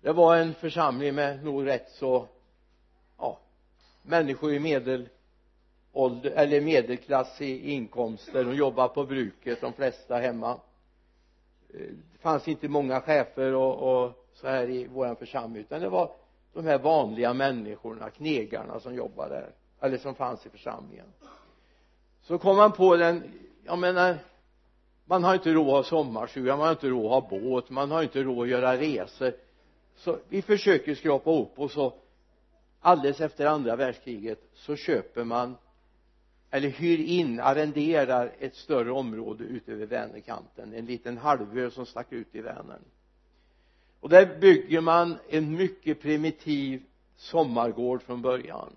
Det 0.00 0.12
var 0.12 0.36
en 0.36 0.54
församling 0.54 1.14
med 1.14 1.44
nog 1.44 1.66
rätt 1.66 1.90
så 1.90 2.28
människor 4.08 4.52
i 4.52 4.58
medelålder 4.58 6.30
eller 6.30 6.60
medelklass 6.60 7.40
i 7.40 7.70
inkomster 7.72 8.44
de 8.44 8.54
jobbade 8.54 8.94
på 8.94 9.04
bruket 9.04 9.60
de 9.60 9.72
flesta 9.72 10.16
hemma. 10.16 10.50
Eh, 11.74 11.80
det 12.12 12.18
fanns 12.18 12.48
inte 12.48 12.68
många 12.68 13.00
chefer 13.00 13.54
och, 13.54 14.02
och 14.04 14.12
så 14.34 14.48
här 14.48 14.70
i 14.70 14.86
våran 14.86 15.16
församling 15.16 15.60
utan 15.60 15.80
det 15.80 15.88
var 15.88 16.10
de 16.52 16.64
här 16.64 16.78
vanliga 16.78 17.34
människorna 17.34 18.10
knegarna 18.10 18.80
som 18.80 18.94
jobbade 18.94 19.34
där 19.34 19.50
eller 19.80 19.98
som 19.98 20.14
fanns 20.14 20.46
i 20.46 20.48
församlingen. 20.48 21.06
Så 22.22 22.38
kom 22.38 22.56
man 22.56 22.72
på 22.72 22.96
den 22.96 23.22
jag 23.64 23.78
menar 23.78 24.18
man 25.04 25.24
har 25.24 25.34
inte 25.34 25.52
råd 25.52 25.68
att 25.68 25.72
ha 25.72 25.82
sommarstuga 25.82 26.56
man 26.56 26.66
har 26.66 26.72
inte 26.72 26.88
råd 26.88 27.04
att 27.04 27.30
ha 27.30 27.38
båt 27.40 27.70
man 27.70 27.90
har 27.90 28.02
inte 28.02 28.22
råd 28.22 28.42
att 28.42 28.48
göra 28.48 28.76
resor. 28.76 29.32
Så 29.96 30.18
vi 30.28 30.42
försöker 30.42 30.94
skrapa 30.94 31.30
ihop 31.30 31.52
och 31.56 31.70
så 31.70 31.92
alldeles 32.80 33.20
efter 33.20 33.46
andra 33.46 33.76
världskriget 33.76 34.40
så 34.54 34.76
köper 34.76 35.24
man 35.24 35.56
eller 36.50 36.68
hyr 36.68 36.98
in, 36.98 37.40
arrenderar 37.40 38.32
ett 38.38 38.54
större 38.54 38.90
område 38.90 39.44
utöver 39.44 39.86
Vänerkanten. 39.86 40.74
En 40.74 40.86
liten 40.86 41.18
halvö 41.18 41.70
som 41.70 41.86
stack 41.86 42.12
ut 42.12 42.34
i 42.34 42.40
Vänern. 42.40 42.82
Och 44.00 44.08
där 44.08 44.38
bygger 44.40 44.80
man 44.80 45.18
en 45.28 45.56
mycket 45.56 46.00
primitiv 46.00 46.82
sommargård 47.16 48.02
från 48.02 48.22
början. 48.22 48.76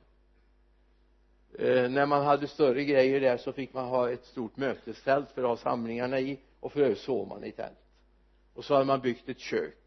Eh, 1.60 1.90
när 1.90 2.06
man 2.06 2.26
hade 2.26 2.48
större 2.48 2.84
grejer 2.84 3.22
där 3.22 3.38
så 3.38 3.54
fick 3.54 3.74
man 3.74 3.86
ha 3.86 4.12
ett 4.12 4.26
stort 4.26 4.58
mötesfält 4.58 5.32
för 5.32 5.44
att 5.44 5.50
ha 5.50 5.58
samlingarna 5.58 6.20
i 6.20 6.40
och 6.60 6.72
för 6.72 6.82
övrigt 6.82 7.00
sov 7.00 7.28
man 7.28 7.44
i 7.44 7.52
tält. 7.52 7.78
Och 8.54 8.66
så 8.66 8.74
hade 8.74 8.86
man 8.86 9.02
byggt 9.02 9.30
ett 9.30 9.40
kök. 9.40 9.78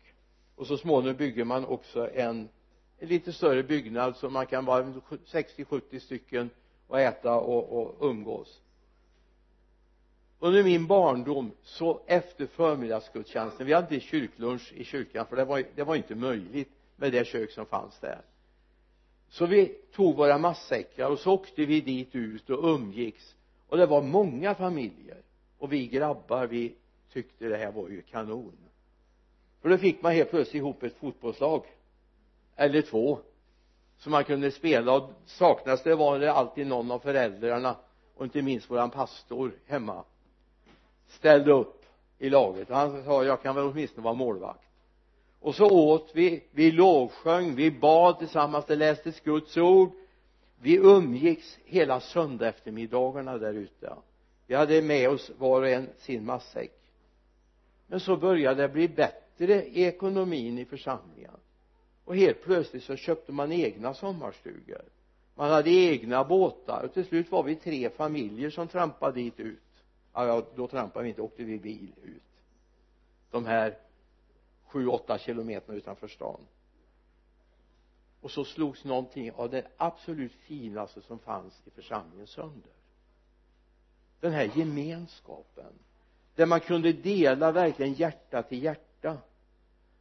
Och 0.56 0.66
så 0.66 0.76
småningom 0.76 1.16
bygger 1.16 1.44
man 1.44 1.64
också 1.64 2.10
en, 2.14 2.28
en 2.28 2.48
lite 3.00 3.32
större 3.32 3.62
byggnad 3.62 4.16
så 4.16 4.30
man 4.30 4.46
kan 4.46 4.64
vara 4.64 4.82
60-70 4.82 5.98
stycken 5.98 6.50
och 6.86 7.00
äta 7.00 7.34
och, 7.34 7.82
och 7.82 8.10
umgås. 8.10 8.60
Under 10.38 10.64
min 10.64 10.86
barndom 10.86 11.50
så 11.62 12.00
efter 12.06 12.46
förmiddagsgudstjänsten 12.46 13.66
vi 13.66 13.72
hade 13.72 13.94
inte 13.94 14.06
kyrklunch 14.06 14.72
i 14.76 14.84
kyrkan 14.84 15.26
för 15.26 15.36
det 15.36 15.44
var, 15.44 15.64
det 15.74 15.82
var 15.82 15.96
inte 15.96 16.14
möjligt 16.14 16.70
med 16.96 17.12
det 17.12 17.26
kök 17.26 17.50
som 17.50 17.66
fanns 17.66 17.98
där. 17.98 18.20
Så 19.28 19.46
vi 19.46 19.66
tog 19.92 20.16
våra 20.16 20.38
matsäckar 20.38 21.10
och 21.10 21.18
så 21.18 21.32
åkte 21.32 21.64
vi 21.64 21.80
dit 21.80 22.14
ut 22.14 22.50
och 22.50 22.74
umgicks. 22.74 23.34
Och 23.68 23.76
det 23.76 23.86
var 23.86 24.02
många 24.02 24.54
familjer. 24.54 25.22
Och 25.58 25.72
vi 25.72 25.86
grabbar 25.86 26.46
vi 26.46 26.74
tyckte 27.12 27.48
det 27.48 27.56
här 27.56 27.72
var 27.72 27.88
ju 27.88 28.02
kanon. 28.02 28.56
För 29.62 29.68
då 29.68 29.78
fick 29.78 30.02
man 30.02 30.12
helt 30.12 30.30
plötsligt 30.30 30.54
ihop 30.54 30.82
ett 30.82 30.96
fotbollslag 30.96 31.64
eller 32.56 32.82
två 32.82 33.18
som 33.98 34.12
man 34.12 34.24
kunde 34.24 34.50
spela. 34.50 34.96
Och 34.96 35.10
saknas 35.26 35.82
det 35.82 35.94
var 35.94 36.18
det 36.18 36.32
alltid 36.32 36.66
någon 36.66 36.90
av 36.90 36.98
föräldrarna 36.98 37.76
och 38.14 38.24
inte 38.24 38.42
minst 38.42 38.70
våran 38.70 38.90
pastor 38.90 39.52
hemma 39.66 40.04
ställde 41.08 41.52
upp 41.52 41.84
i 42.18 42.30
laget. 42.30 42.70
Och 42.70 42.76
han 42.76 43.04
sa 43.04 43.24
jag 43.24 43.42
kan 43.42 43.54
väl 43.54 43.64
åtminstone 43.64 44.04
vara 44.04 44.14
målvakt. 44.14 44.60
Och 45.40 45.54
så 45.54 45.70
åt 45.70 46.10
vi, 46.14 46.44
vi 46.50 46.70
lovsjöng, 46.70 47.54
vi 47.54 47.70
bad 47.70 48.18
tillsammans, 48.18 48.64
det 48.64 48.76
lästes 48.76 49.20
Guds 49.20 49.56
ord. 49.56 49.90
Vi 50.60 50.76
umgicks 50.76 51.58
hela 51.64 52.00
söndag 52.00 52.48
eftermiddagarna 52.48 53.38
där 53.38 53.52
ute. 53.52 53.94
Vi 54.46 54.54
hade 54.54 54.82
med 54.82 55.10
oss 55.10 55.30
var 55.38 55.62
och 55.62 55.68
en 55.68 55.88
sin 55.98 56.24
matsäck. 56.24 56.72
Men 57.86 58.00
så 58.00 58.16
började 58.16 58.62
det 58.62 58.68
bli 58.68 58.88
bättre 58.88 59.64
i 59.64 59.84
ekonomin 59.84 60.58
i 60.58 60.64
församlingen 60.64 61.30
och 62.04 62.16
helt 62.16 62.42
plötsligt 62.42 62.84
så 62.84 62.96
köpte 62.96 63.32
man 63.32 63.52
egna 63.52 63.94
sommarstugor. 63.94 64.82
Man 65.34 65.50
hade 65.50 65.70
egna 65.70 66.24
båtar. 66.24 66.84
Och 66.84 66.94
till 66.94 67.04
slut 67.04 67.30
var 67.30 67.42
vi 67.42 67.56
tre 67.56 67.90
familjer 67.90 68.50
som 68.50 68.68
trampade 68.68 69.20
dit 69.20 69.40
ut. 69.40 69.58
Ja, 70.12 70.46
då 70.54 70.68
trampade 70.68 71.02
vi 71.02 71.08
inte, 71.08 71.22
åkte 71.22 71.44
vi 71.44 71.58
bil 71.58 71.92
ut. 72.02 72.22
De 73.30 73.46
här 73.46 73.78
sju, 74.66 74.86
åtta 74.86 75.18
kilometerna 75.18 75.78
utanför 75.78 76.08
stan. 76.08 76.40
Och 78.20 78.30
så 78.30 78.44
slogs 78.44 78.84
någonting 78.84 79.32
av 79.32 79.50
det 79.50 79.66
absolut 79.76 80.32
finaste 80.32 81.02
som 81.02 81.18
fanns 81.18 81.62
i 81.64 81.70
församlingen 81.70 82.26
sönder. 82.26 82.72
Den 84.20 84.32
här 84.32 84.50
gemenskapen. 84.54 85.72
Där 86.34 86.46
man 86.46 86.60
kunde 86.60 86.92
dela 86.92 87.52
verkligen 87.52 87.94
hjärta 87.94 88.42
till 88.42 88.62
hjärta 88.62 88.93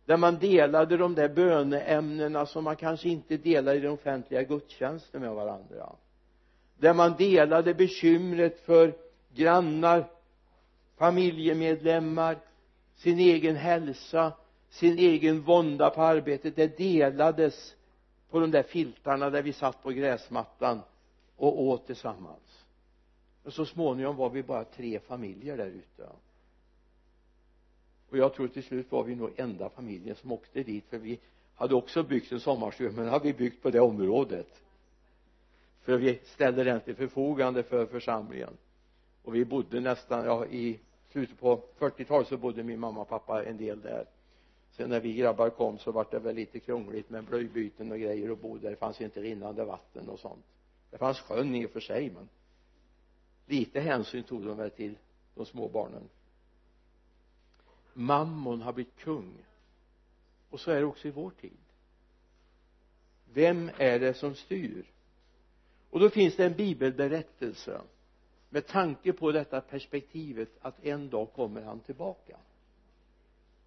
där 0.05 0.17
man 0.17 0.39
delade 0.39 0.98
de 0.98 1.15
där 1.15 1.29
böneämnena 1.29 2.45
som 2.45 2.63
man 2.63 2.75
kanske 2.75 3.10
inte 3.10 3.38
delar 3.38 3.75
i 3.75 3.79
den 3.79 3.91
offentliga 3.91 4.43
gudstjänsten 4.43 5.22
med 5.22 5.31
varandra. 5.31 5.95
Där 6.77 6.93
man 6.93 7.15
delade 7.17 7.74
bekymret 7.74 8.60
för 8.60 8.93
grannar 9.33 10.10
familjemedlemmar 10.98 12.38
sin 12.95 13.19
egen 13.19 13.55
hälsa 13.55 14.33
sin 14.69 14.98
egen 15.00 15.41
vånda 15.41 15.89
på 15.89 16.01
arbetet. 16.01 16.55
Det 16.55 16.77
delades 16.77 17.75
på 18.29 18.39
de 18.39 18.51
där 18.51 18.63
filtarna 18.63 19.29
där 19.29 19.41
vi 19.41 19.53
satt 19.53 19.83
på 19.83 19.89
gräsmattan 19.91 20.81
och 21.36 21.62
åt 21.62 21.86
tillsammans. 21.86 22.65
Och 23.43 23.53
så 23.53 23.65
småningom 23.65 24.15
var 24.15 24.29
vi 24.29 24.43
bara 24.43 24.63
tre 24.63 25.00
familjer 25.00 25.57
där 25.57 25.65
ute 25.65 26.10
och 28.13 28.20
jag 28.20 28.34
tror 28.34 28.48
till 28.48 28.63
slut 28.63 28.91
var 28.91 29.03
vi 29.03 29.15
nog 29.15 29.32
enda 29.36 29.70
familjen 29.70 30.15
som 30.15 30.32
åkte 30.32 30.63
dit 30.63 30.86
för 30.89 30.98
vi 30.98 31.20
hade 31.55 31.75
också 31.75 32.03
byggt 32.03 32.32
en 32.32 32.39
sommarstuga 32.39 32.91
men 32.91 33.08
hade 33.08 33.25
vi 33.25 33.34
byggt 33.34 33.63
på 33.63 33.70
det 33.70 33.79
området? 33.79 34.62
För 35.82 35.98
vi 35.98 36.20
ställde 36.24 36.63
den 36.63 36.82
till 36.82 36.96
förfogande 36.96 37.63
för 37.63 37.86
församlingen. 37.86 38.58
Och 39.24 39.36
vi 39.36 39.46
bodde 39.46 39.79
nästan 39.79 40.25
ja, 40.25 40.46
i 40.46 40.79
slutet 41.12 41.39
på 41.39 41.62
40-talet 41.79 42.27
så 42.27 42.38
bodde 42.38 42.63
min 42.63 42.79
mamma 42.79 43.01
och 43.01 43.10
pappa 43.10 43.43
en 43.43 43.58
del 43.58 43.82
där. 43.82 44.05
Sen 44.72 44.89
när 44.89 45.00
vi 45.00 45.13
grabbar 45.13 45.50
kom 45.50 45.77
så 45.77 45.91
var 45.91 46.08
det 46.12 46.20
väl 46.20 46.36
lite 46.36 46.60
krångligt 46.60 47.10
med 47.10 47.24
blöjbyten 47.24 47.91
och 47.91 48.00
grejer 48.00 48.32
och 48.32 48.38
bo 48.38 48.58
där. 48.58 48.70
Det 48.70 48.75
fanns 48.75 49.01
inte 49.01 49.22
rinnande 49.22 49.65
vatten 49.65 50.10
och 50.10 50.20
sånt. 50.20 50.46
Det 50.91 50.98
fanns 50.98 51.20
sjön 51.20 51.55
i 51.55 51.65
och 51.65 51.72
för 51.72 51.79
sig 51.79 52.10
men 52.10 52.29
lite 53.46 53.79
hänsyn 53.79 54.24
tog 54.24 54.46
de 54.46 54.58
väl 54.58 54.72
till 54.72 54.96
de 55.36 55.46
små 55.46 55.67
barnen 55.67 56.10
mammon 57.93 58.62
har 58.62 58.73
blivit 58.73 58.95
kung. 58.95 59.33
Och 60.50 60.59
så 60.59 60.71
är 60.71 60.79
det 60.79 60.85
också 60.85 61.07
i 61.07 61.12
vår 61.12 61.29
tid. 61.29 61.57
Vem 63.33 63.71
är 63.77 64.00
det 64.00 64.13
som 64.13 64.35
styr? 64.35 64.85
Och 65.89 66.00
då 66.00 66.09
finns 66.09 66.35
det 66.35 66.45
en 66.45 66.55
bibelberättelse 66.55 67.81
med 68.50 68.67
tanke 68.67 69.13
på 69.13 69.31
detta 69.31 69.62
perspektivet 69.62 70.50
att 70.62 70.85
en 70.85 71.09
dag 71.09 71.33
kommer 71.33 71.62
han 71.62 71.79
tillbaka. 71.79 72.38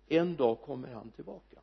En 0.09 0.37
dag 0.37 0.61
kommer 0.61 0.89
han 0.89 1.11
tillbaka. 1.11 1.61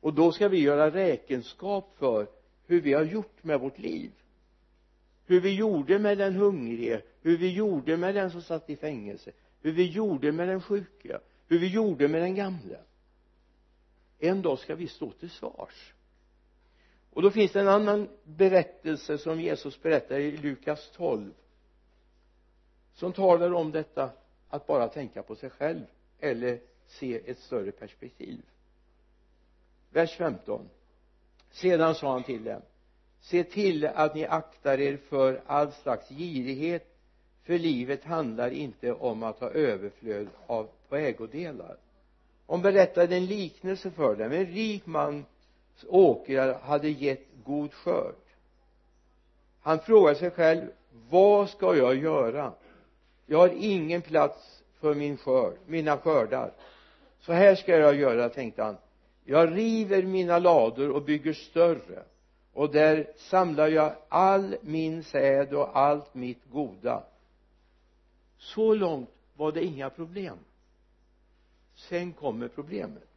Och 0.00 0.14
då 0.14 0.32
ska 0.32 0.48
vi 0.48 0.60
göra 0.60 0.90
räkenskap 0.90 1.94
för 1.98 2.26
hur 2.66 2.80
vi 2.80 2.92
har 2.92 3.04
gjort 3.04 3.44
med 3.44 3.60
vårt 3.60 3.78
liv. 3.78 4.12
Hur 5.24 5.40
vi 5.40 5.54
gjorde 5.54 5.98
med 5.98 6.18
den 6.18 6.34
hungrige 6.34 7.02
hur 7.22 7.38
vi 7.38 7.52
gjorde 7.52 7.96
med 7.96 8.14
den 8.14 8.30
som 8.30 8.42
satt 8.42 8.70
i 8.70 8.76
fängelse 8.76 9.32
hur 9.62 9.72
vi 9.72 9.86
gjorde 9.86 10.32
med 10.32 10.48
den 10.48 10.62
sjuka 10.62 11.20
hur 11.48 11.58
vi 11.58 11.66
gjorde 11.66 12.08
med 12.08 12.22
den 12.22 12.34
gamle 12.34 12.78
en 14.18 14.42
dag 14.42 14.58
ska 14.58 14.74
vi 14.74 14.88
stå 14.88 15.10
till 15.10 15.30
svars. 15.30 15.94
Och 17.10 17.22
då 17.22 17.30
finns 17.30 17.52
det 17.52 17.60
en 17.60 17.68
annan 17.68 18.08
berättelse 18.24 19.18
som 19.18 19.40
Jesus 19.40 19.82
berättar 19.82 20.18
i 20.18 20.36
Lukas 20.36 20.90
12 20.90 21.32
som 22.92 23.12
talar 23.12 23.52
om 23.52 23.72
detta 23.72 24.10
att 24.48 24.66
bara 24.66 24.88
tänka 24.88 25.22
på 25.22 25.36
sig 25.36 25.50
själv 25.50 25.84
eller 26.18 26.60
se 26.86 27.30
ett 27.30 27.38
större 27.38 27.72
perspektiv. 27.72 28.42
Vers 29.90 30.16
15 30.16 30.68
sedan 31.50 31.94
sa 31.94 32.12
han 32.12 32.24
till 32.24 32.44
dem 32.44 32.62
se 33.20 33.44
till 33.44 33.86
att 33.86 34.14
ni 34.14 34.26
aktar 34.26 34.80
er 34.80 34.96
för 34.96 35.42
all 35.46 35.72
slags 35.72 36.08
girighet 36.08 36.91
för 37.44 37.58
livet 37.58 38.04
handlar 38.04 38.50
inte 38.50 38.92
om 38.92 39.22
att 39.22 39.40
ha 39.40 39.50
överflöd 39.50 40.28
av 40.46 40.68
på 40.88 40.96
ägodelar. 40.96 41.76
Hon 42.46 42.62
berättade 42.62 43.16
en 43.16 43.26
liknelse 43.26 43.90
för 43.90 44.16
dem. 44.16 44.32
En 44.32 44.46
rik 44.46 44.86
mans 44.86 45.26
åkrar 45.88 46.58
hade 46.58 46.88
gett 46.88 47.26
god 47.44 47.72
skörd. 47.72 48.14
Han 49.60 49.78
frågade 49.78 50.18
sig 50.18 50.30
själv 50.30 50.66
vad 51.10 51.48
ska 51.48 51.76
jag 51.76 51.96
göra? 51.96 52.52
Jag 53.26 53.38
har 53.38 53.52
ingen 53.58 54.02
plats 54.02 54.62
för 54.80 54.94
min 54.94 55.16
skörd, 55.16 55.54
mina 55.66 55.98
skördar. 55.98 56.52
Så 57.20 57.32
här 57.32 57.54
ska 57.54 57.76
jag 57.76 57.94
göra 57.94 58.28
tänkte 58.28 58.62
han. 58.62 58.76
Jag 59.24 59.56
river 59.56 60.02
mina 60.02 60.38
lador 60.38 60.90
och 60.90 61.02
bygger 61.02 61.32
större. 61.32 62.02
Och 62.52 62.72
där 62.72 63.06
samlar 63.16 63.68
jag 63.68 63.92
all 64.08 64.56
min 64.60 65.04
säd 65.04 65.54
och 65.54 65.78
allt 65.78 66.14
mitt 66.14 66.44
goda 66.52 67.02
så 68.42 68.74
långt 68.74 69.10
var 69.36 69.52
det 69.52 69.64
inga 69.64 69.90
problem. 69.90 70.38
Sen 71.74 72.12
kommer 72.12 72.48
problemet. 72.48 73.08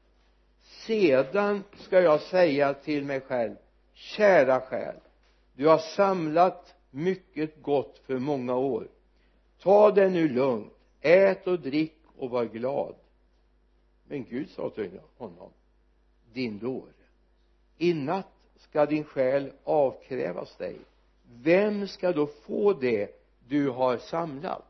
Sedan 0.64 1.64
ska 1.76 2.02
jag 2.02 2.22
säga 2.22 2.74
till 2.74 3.06
mig 3.06 3.22
själv 3.22 3.56
kära 3.94 4.62
själ 4.62 4.96
du 5.56 5.68
har 5.68 5.78
samlat 5.78 6.76
mycket 6.92 7.62
gott 7.62 8.02
för 8.06 8.20
många 8.20 8.56
år. 8.56 8.88
Ta 9.60 9.92
det 9.92 10.10
nu 10.10 10.30
lugnt. 10.30 10.74
Ät 11.02 11.48
och 11.48 11.60
drick 11.60 11.98
och 12.18 12.30
var 12.30 12.46
glad. 12.46 12.96
Men 14.08 14.24
Gud 14.24 14.50
sa 14.50 14.70
till 14.70 15.00
honom 15.18 15.50
din 16.34 16.60
dåre 16.60 16.92
i 17.78 17.94
natt 17.94 18.32
ska 18.58 18.86
din 18.86 19.04
själ 19.04 19.52
avkrävas 19.64 20.56
dig. 20.56 20.78
Vem 21.42 21.88
ska 21.88 22.12
då 22.12 22.28
få 22.28 22.74
det 22.74 23.22
du 23.48 23.70
har 23.70 23.98
samlat? 23.98 24.66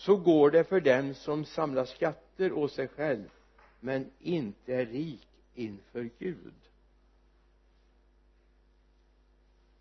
Så 0.00 0.16
går 0.16 0.50
det 0.50 0.64
för 0.64 0.80
den 0.80 1.14
som 1.14 1.44
samlar 1.44 1.84
skatter 1.84 2.52
åt 2.52 2.72
sig 2.72 2.88
själv 2.88 3.30
men 3.80 4.10
inte 4.18 4.74
är 4.74 4.86
rik 4.86 5.28
inför 5.54 6.10
Gud. 6.18 6.54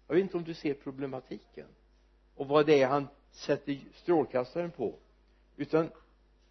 Jag 0.07 0.15
vet 0.15 0.21
inte 0.21 0.37
om 0.37 0.43
du 0.43 0.53
ser 0.53 0.73
problematiken 0.73 1.67
och 2.35 2.47
vad 2.47 2.65
det 2.65 2.81
är 2.81 2.87
han 2.87 3.07
sätter 3.31 3.79
strålkastaren 3.93 4.71
på 4.71 4.93
utan 5.57 5.89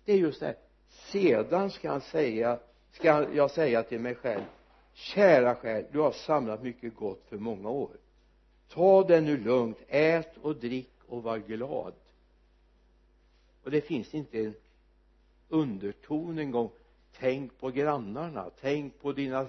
det 0.05 0.13
är 0.13 0.17
just 0.17 0.41
det 0.41 0.47
här. 0.47 0.57
Sedan 0.89 1.71
ska 1.71 1.91
han 1.91 2.01
säga 2.01 2.59
ska 2.91 3.35
jag 3.35 3.51
säga 3.51 3.83
till 3.83 4.01
mig 4.01 4.15
själv 4.15 4.45
kära 4.93 5.55
själ 5.55 5.85
du 5.93 5.99
har 5.99 6.13
samlat 6.13 6.63
mycket 6.63 6.95
gott 6.95 7.25
för 7.29 7.39
många 7.39 7.69
år. 7.69 7.91
Ta 8.69 9.05
det 9.05 9.21
nu 9.21 9.37
lugnt 9.37 9.79
ät 9.89 10.37
och 10.37 10.57
drick 10.57 10.93
och 11.07 11.23
var 11.23 11.39
glad 11.39 11.95
och 13.65 13.71
det 13.71 13.81
finns 13.81 14.15
inte 14.15 14.39
en 14.39 14.55
underton 15.49 16.39
en 16.39 16.51
gång. 16.51 16.71
Tänk 17.19 17.59
på 17.59 17.71
grannarna 17.71 18.51
tänk 18.61 19.01
på 19.01 19.13
dina 19.13 19.47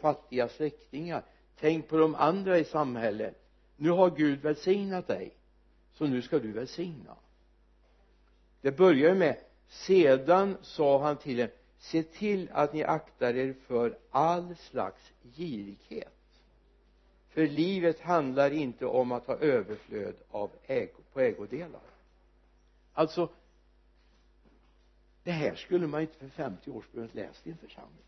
fattiga 0.00 0.48
släktingar 0.48 1.22
tänk 1.60 1.88
på 1.88 1.96
de 1.96 2.14
andra 2.14 2.58
i 2.58 2.64
samhället. 2.64 3.34
Nu 3.76 3.90
har 3.90 4.10
Gud 4.10 4.42
välsignat 4.42 5.06
dig 5.06 5.34
så 5.94 6.06
nu 6.06 6.22
ska 6.22 6.38
du 6.38 6.52
välsigna. 6.52 7.16
Det 8.60 8.76
börjar 8.76 9.14
med 9.14 9.36
sedan 9.68 10.56
sa 10.62 11.02
han 11.02 11.16
till 11.16 11.36
dem 11.36 11.48
se 11.78 12.02
till 12.02 12.48
att 12.52 12.72
ni 12.72 12.84
aktar 12.84 13.34
er 13.34 13.54
för 13.66 13.98
all 14.10 14.56
slags 14.56 15.12
girighet. 15.36 16.14
För 17.28 17.46
livet 17.46 18.00
handlar 18.00 18.50
inte 18.50 18.86
om 18.86 19.12
att 19.12 19.26
ha 19.26 19.36
överflöd 19.36 20.14
av 20.30 20.50
ägo, 20.66 20.96
på 21.12 21.20
ägodelar 21.20 21.89
alltså 23.00 23.28
det 25.22 25.30
här 25.30 25.54
skulle 25.54 25.86
man 25.86 26.00
inte 26.00 26.18
för 26.18 26.28
50 26.28 26.70
år 26.70 26.84
sedan 26.92 27.08
läst 27.12 27.46
i 27.46 27.50
en 27.50 27.56
församling. 27.56 28.04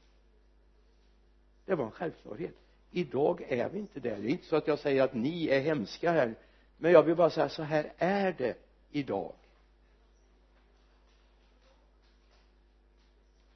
Det 1.64 1.74
var 1.74 1.84
en 1.84 1.90
självklarhet. 1.90 2.54
Idag 2.90 3.42
är 3.48 3.68
vi 3.68 3.78
inte 3.78 4.00
där. 4.00 4.16
Det 4.16 4.28
är 4.28 4.30
inte 4.30 4.46
så 4.46 4.56
att 4.56 4.66
jag 4.66 4.78
säger 4.78 5.02
att 5.02 5.14
ni 5.14 5.48
är 5.48 5.60
hemska 5.60 6.12
här. 6.12 6.34
Men 6.76 6.92
jag 6.92 7.02
vill 7.02 7.16
bara 7.16 7.30
säga 7.30 7.48
så 7.48 7.62
här 7.62 7.92
är 7.98 8.32
det 8.38 8.58
idag. 8.90 9.32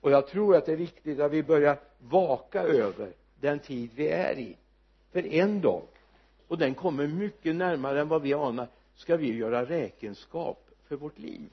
Och 0.01 0.11
jag 0.11 0.27
tror 0.27 0.57
att 0.57 0.66
det 0.66 0.72
är 0.72 0.77
viktigt 0.77 1.20
att 1.20 1.33
vi 1.33 1.42
börjar 1.42 1.81
vaka 1.99 2.62
över 2.62 3.12
den 3.40 3.59
tid 3.59 3.90
vi 3.94 4.09
är 4.09 4.38
i. 4.38 4.57
För 5.12 5.27
en 5.27 5.61
dag 5.61 5.87
och 6.49 6.59
den 6.59 6.75
kommer 6.75 7.07
mycket 7.07 7.55
närmare 7.57 8.01
än 8.01 8.09
vad 8.09 8.22
vi 8.22 8.35
anar 8.35 8.68
ska 8.94 9.16
vi 9.16 9.37
göra 9.37 9.64
räkenskap 9.64 10.66
för 10.88 10.96
vårt 10.96 11.18
liv. 11.18 11.51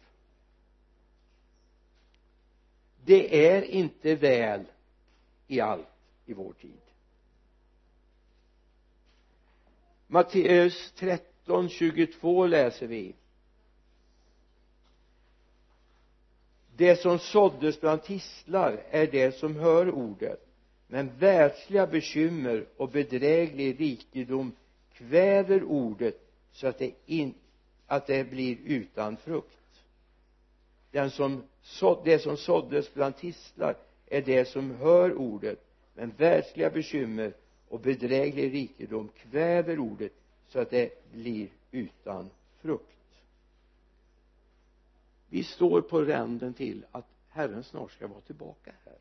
Det 3.06 3.48
är 3.48 3.62
inte 3.62 4.16
väl 4.16 4.66
i 5.48 5.60
allt 5.60 5.88
i 6.26 6.34
vår 6.34 6.54
tid. 6.54 6.82
Matteus 10.08 10.92
13, 10.96 11.70
22 11.70 12.48
läser 12.48 12.88
vi. 12.88 13.16
Det 16.76 16.96
som 16.96 17.20
såddes 17.20 17.82
bland 17.82 18.04
tistlar 18.04 18.84
är 18.90 19.08
det 19.08 19.32
som 19.32 19.56
hör 19.56 19.92
ordet 19.92 20.48
men 20.88 21.18
världsliga 21.18 21.88
bekymmer 21.88 22.66
och 22.78 22.90
bedräglig 22.90 23.80
rikedom 23.80 24.52
kväver 24.94 25.64
ordet 25.64 26.16
så 26.52 26.68
att 26.68 26.78
det, 26.80 26.92
in, 27.06 27.34
att 27.94 28.08
det 28.08 28.30
blir 28.30 28.58
utan 28.66 29.18
frukt. 29.18 29.84
Den 30.92 31.12
som 31.12 31.44
så, 31.62 32.02
det 32.04 32.20
som 32.20 32.38
såddes 32.38 32.94
bland 32.94 33.18
tistlar 33.18 33.78
är 34.06 34.22
det 34.22 34.46
som 34.46 34.72
hör 34.72 35.14
ordet 35.14 35.66
men 35.94 36.12
världsliga 36.18 36.70
bekymmer 36.70 37.34
och 37.68 37.80
bedräglig 37.80 38.54
rikedom 38.54 39.10
kväver 39.18 39.80
ordet 39.80 40.12
så 40.48 40.60
att 40.60 40.70
det 40.70 41.12
blir 41.12 41.50
utan 41.72 42.30
frukt. 42.62 43.20
Vi 45.30 45.44
står 45.44 45.82
på 45.82 46.02
ränden 46.02 46.54
till 46.54 46.86
att 46.92 47.08
Herren 47.30 47.64
snart 47.64 47.92
ska 47.92 48.08
vara 48.08 48.22
tillbaka 48.22 48.72
här. 48.86 48.98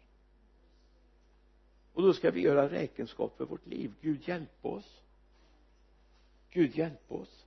Och 1.93 2.03
då 2.03 2.13
ska 2.13 2.31
vi 2.31 2.41
göra 2.41 2.71
räkenskap 2.71 3.37
för 3.37 3.45
vårt 3.45 3.67
liv. 3.67 3.93
Gud 4.01 4.29
hjälp 4.29 4.65
oss. 4.67 5.01
Gud 6.51 6.77
hjälp 6.77 7.13
oss 7.13 7.47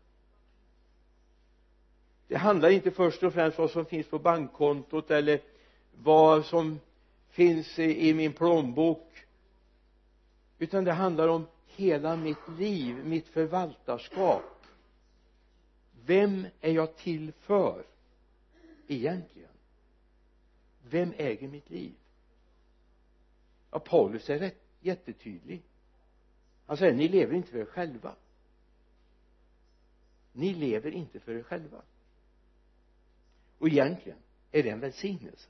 det 2.28 2.36
handlar 2.36 2.70
inte 2.70 2.92
först 2.92 3.24
och 3.24 3.34
främst 3.34 3.58
vad 3.58 3.72
som 3.72 3.86
finns 3.86 4.08
på 4.08 4.20
bankkontot 4.20 5.12
eller 5.12 5.42
vad 6.04 6.46
som 6.46 6.80
finns 7.30 7.80
i, 7.80 8.10
i 8.10 8.14
min 8.14 8.34
plånbok 8.34 9.26
utan 10.58 10.84
det 10.84 10.92
handlar 10.92 11.28
om 11.28 11.48
hela 11.68 12.16
mitt 12.16 12.48
liv, 12.58 13.06
mitt 13.06 13.28
förvaltarskap. 13.28 14.66
Vem 16.06 16.48
är 16.62 16.72
jag 16.72 16.98
till 16.98 17.32
för 17.32 17.84
egentligen? 18.88 19.50
Vem 20.90 21.14
äger 21.18 21.48
mitt 21.48 21.70
liv? 21.70 21.94
Ja 23.72 23.80
Paulus 23.80 24.30
är 24.30 24.40
rätt, 24.40 24.62
jättetydlig. 24.80 25.62
Han 26.66 26.78
säger 26.78 26.94
ni 26.94 27.08
lever 27.08 27.34
inte 27.34 27.52
för 27.52 27.60
er 27.60 27.66
själva. 27.66 28.16
Ni 30.32 30.54
lever 30.54 30.92
inte 30.92 31.20
för 31.20 31.36
er 31.36 31.44
själva 31.44 31.82
och 33.60 33.68
egentligen 33.68 34.18
är 34.52 34.64
det 34.64 34.70
en 34.70 34.80
välsignelse? 34.80 35.50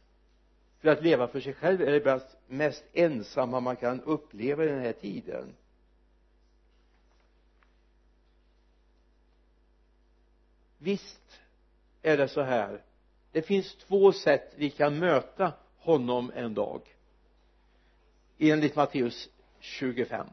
För 0.79 0.89
att 0.89 1.03
leva 1.03 1.27
för 1.27 1.39
sig 1.39 1.53
själv 1.53 1.81
är 1.81 1.99
det 1.99 2.21
mest 2.47 2.83
ensamma 2.93 3.59
man 3.59 3.75
kan 3.75 4.01
uppleva 4.01 4.63
i 4.63 4.67
den 4.67 4.79
här 4.79 4.93
tiden. 4.93 5.55
Visst 10.77 11.41
är 12.01 12.17
det 12.17 12.27
så 12.27 12.41
här. 12.41 12.81
Det 13.31 13.41
finns 13.41 13.75
två 13.75 14.11
sätt 14.11 14.53
vi 14.55 14.69
kan 14.69 14.99
möta 14.99 15.53
honom 15.77 16.31
en 16.35 16.53
dag. 16.53 16.81
Enligt 18.37 18.75
Matteus 18.75 19.29
25 19.59 20.27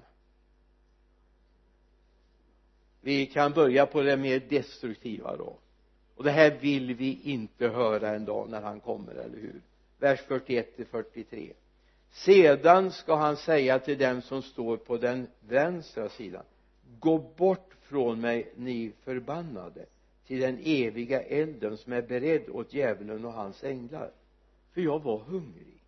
vi 3.03 3.27
kan 3.27 3.53
börja 3.53 3.87
på 3.87 4.03
det 4.03 4.17
mer 4.17 4.41
destruktiva 4.41 5.37
då 5.37 5.59
och 6.23 6.27
det 6.27 6.33
här 6.33 6.59
vill 6.61 6.95
vi 6.95 7.21
inte 7.23 7.69
höra 7.69 8.15
en 8.15 8.25
dag 8.25 8.51
när 8.51 8.61
han 8.61 8.81
kommer, 8.81 9.13
eller 9.13 9.39
hur? 9.39 9.61
Vers 9.99 10.21
41 10.21 10.77
till 10.77 10.87
43 10.87 11.53
sedan 12.13 12.91
ska 12.91 13.17
han 13.17 13.37
säga 13.37 13.79
till 13.79 13.99
dem 13.99 14.23
som 14.23 14.43
står 14.43 14.77
på 14.77 14.97
den 14.97 15.27
vänstra 15.49 16.09
sidan 16.09 16.43
gå 17.01 17.19
bort 17.19 17.75
från 17.81 18.21
mig 18.21 18.53
ni 18.57 18.93
förbannade 19.05 19.87
till 20.27 20.41
den 20.41 20.59
eviga 20.65 21.23
elden 21.23 21.77
som 21.77 21.93
är 21.93 22.03
beredd 22.03 22.49
åt 22.49 22.75
djävulen 22.75 23.25
och 23.25 23.33
hans 23.33 23.65
änglar. 23.65 24.11
För 24.73 24.81
jag 24.81 25.03
var 25.03 25.19
hungrig. 25.19 25.83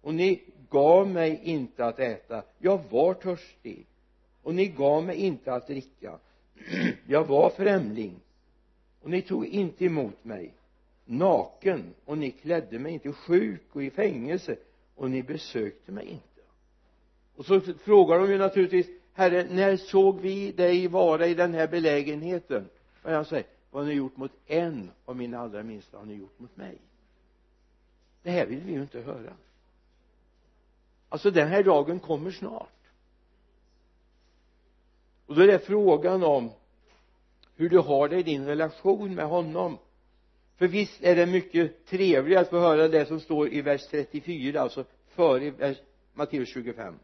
Och 0.00 0.14
ni 0.14 0.42
gav 0.70 1.08
mig 1.08 1.40
inte 1.44 1.84
att 1.84 1.98
äta. 1.98 2.42
Jag 2.58 2.80
var 2.90 3.14
törstig. 3.14 3.86
Och 4.42 4.54
ni 4.54 4.66
gav 4.66 5.04
mig 5.04 5.16
inte 5.16 5.52
att 5.52 5.66
dricka. 5.66 6.18
Jag 7.06 7.24
var 7.24 7.50
främling 7.50 8.20
och 9.04 9.10
ni 9.10 9.22
tog 9.22 9.46
inte 9.46 9.84
emot 9.84 10.24
mig. 10.24 10.54
Naken. 11.04 11.94
Och 12.04 12.18
ni 12.18 12.30
klädde 12.30 12.78
mig 12.78 12.92
inte 12.92 13.12
sjuk 13.12 13.62
och 13.72 13.82
i 13.82 13.90
fängelse. 13.90 14.56
Och 14.94 15.10
ni 15.10 15.22
besökte 15.22 15.92
mig 15.92 16.06
inte. 16.06 16.42
Och 17.36 17.46
så 17.46 17.60
frågar 17.60 18.18
de 18.18 18.30
ju 18.30 18.38
naturligtvis 18.38 18.86
herre 19.12 19.46
när 19.50 19.76
såg 19.76 20.20
vi 20.20 20.52
dig 20.52 20.88
vara 20.88 21.26
i 21.26 21.34
den 21.34 21.54
här 21.54 21.68
belägenheten? 21.68 22.68
Och 23.02 23.10
han 23.10 23.24
säger 23.24 23.46
vad 23.70 23.86
ni 23.86 23.92
gjort 23.92 24.16
mot 24.16 24.32
en 24.46 24.90
av 25.04 25.16
mina 25.16 25.38
allra 25.38 25.62
minsta 25.62 25.98
har 25.98 26.04
ni 26.04 26.14
gjort 26.14 26.38
mot 26.38 26.56
mig? 26.56 26.78
Det 28.22 28.30
här 28.30 28.46
vill 28.46 28.60
vi 28.60 28.72
ju 28.72 28.80
inte 28.80 29.00
höra. 29.00 29.32
Alltså 31.08 31.30
den 31.30 31.48
här 31.48 31.62
dagen 31.62 32.00
kommer 32.00 32.30
snart. 32.30 32.68
Och 35.26 35.34
då 35.34 35.42
är 35.42 35.46
det 35.46 35.58
frågan 35.58 36.22
om 36.22 36.50
hur 37.56 37.68
du 37.68 37.78
har 37.78 38.08
det 38.08 38.18
i 38.18 38.22
din 38.22 38.46
relation 38.46 39.14
med 39.14 39.26
honom. 39.26 39.78
För 40.56 40.66
visst 40.66 41.02
är 41.02 41.16
det 41.16 41.26
mycket 41.26 41.86
trevligare 41.86 42.42
att 42.42 42.50
få 42.50 42.58
höra 42.58 42.88
det 42.88 43.06
som 43.06 43.20
står 43.20 43.52
i 43.52 43.60
vers 43.60 43.86
34 43.86 44.60
alltså 44.60 44.84
före 45.08 45.50
vers 45.50 45.76
Matteus 46.12 46.48
25 46.48 46.94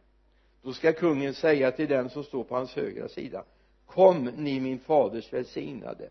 då 0.62 0.72
ska 0.72 0.92
kungen 0.92 1.34
säga 1.34 1.70
till 1.70 1.88
den 1.88 2.10
som 2.10 2.24
står 2.24 2.44
på 2.44 2.54
hans 2.54 2.76
högra 2.76 3.08
sida 3.08 3.44
kom 3.86 4.24
ni 4.24 4.60
min 4.60 4.78
faders 4.78 5.32
välsignade 5.32 6.10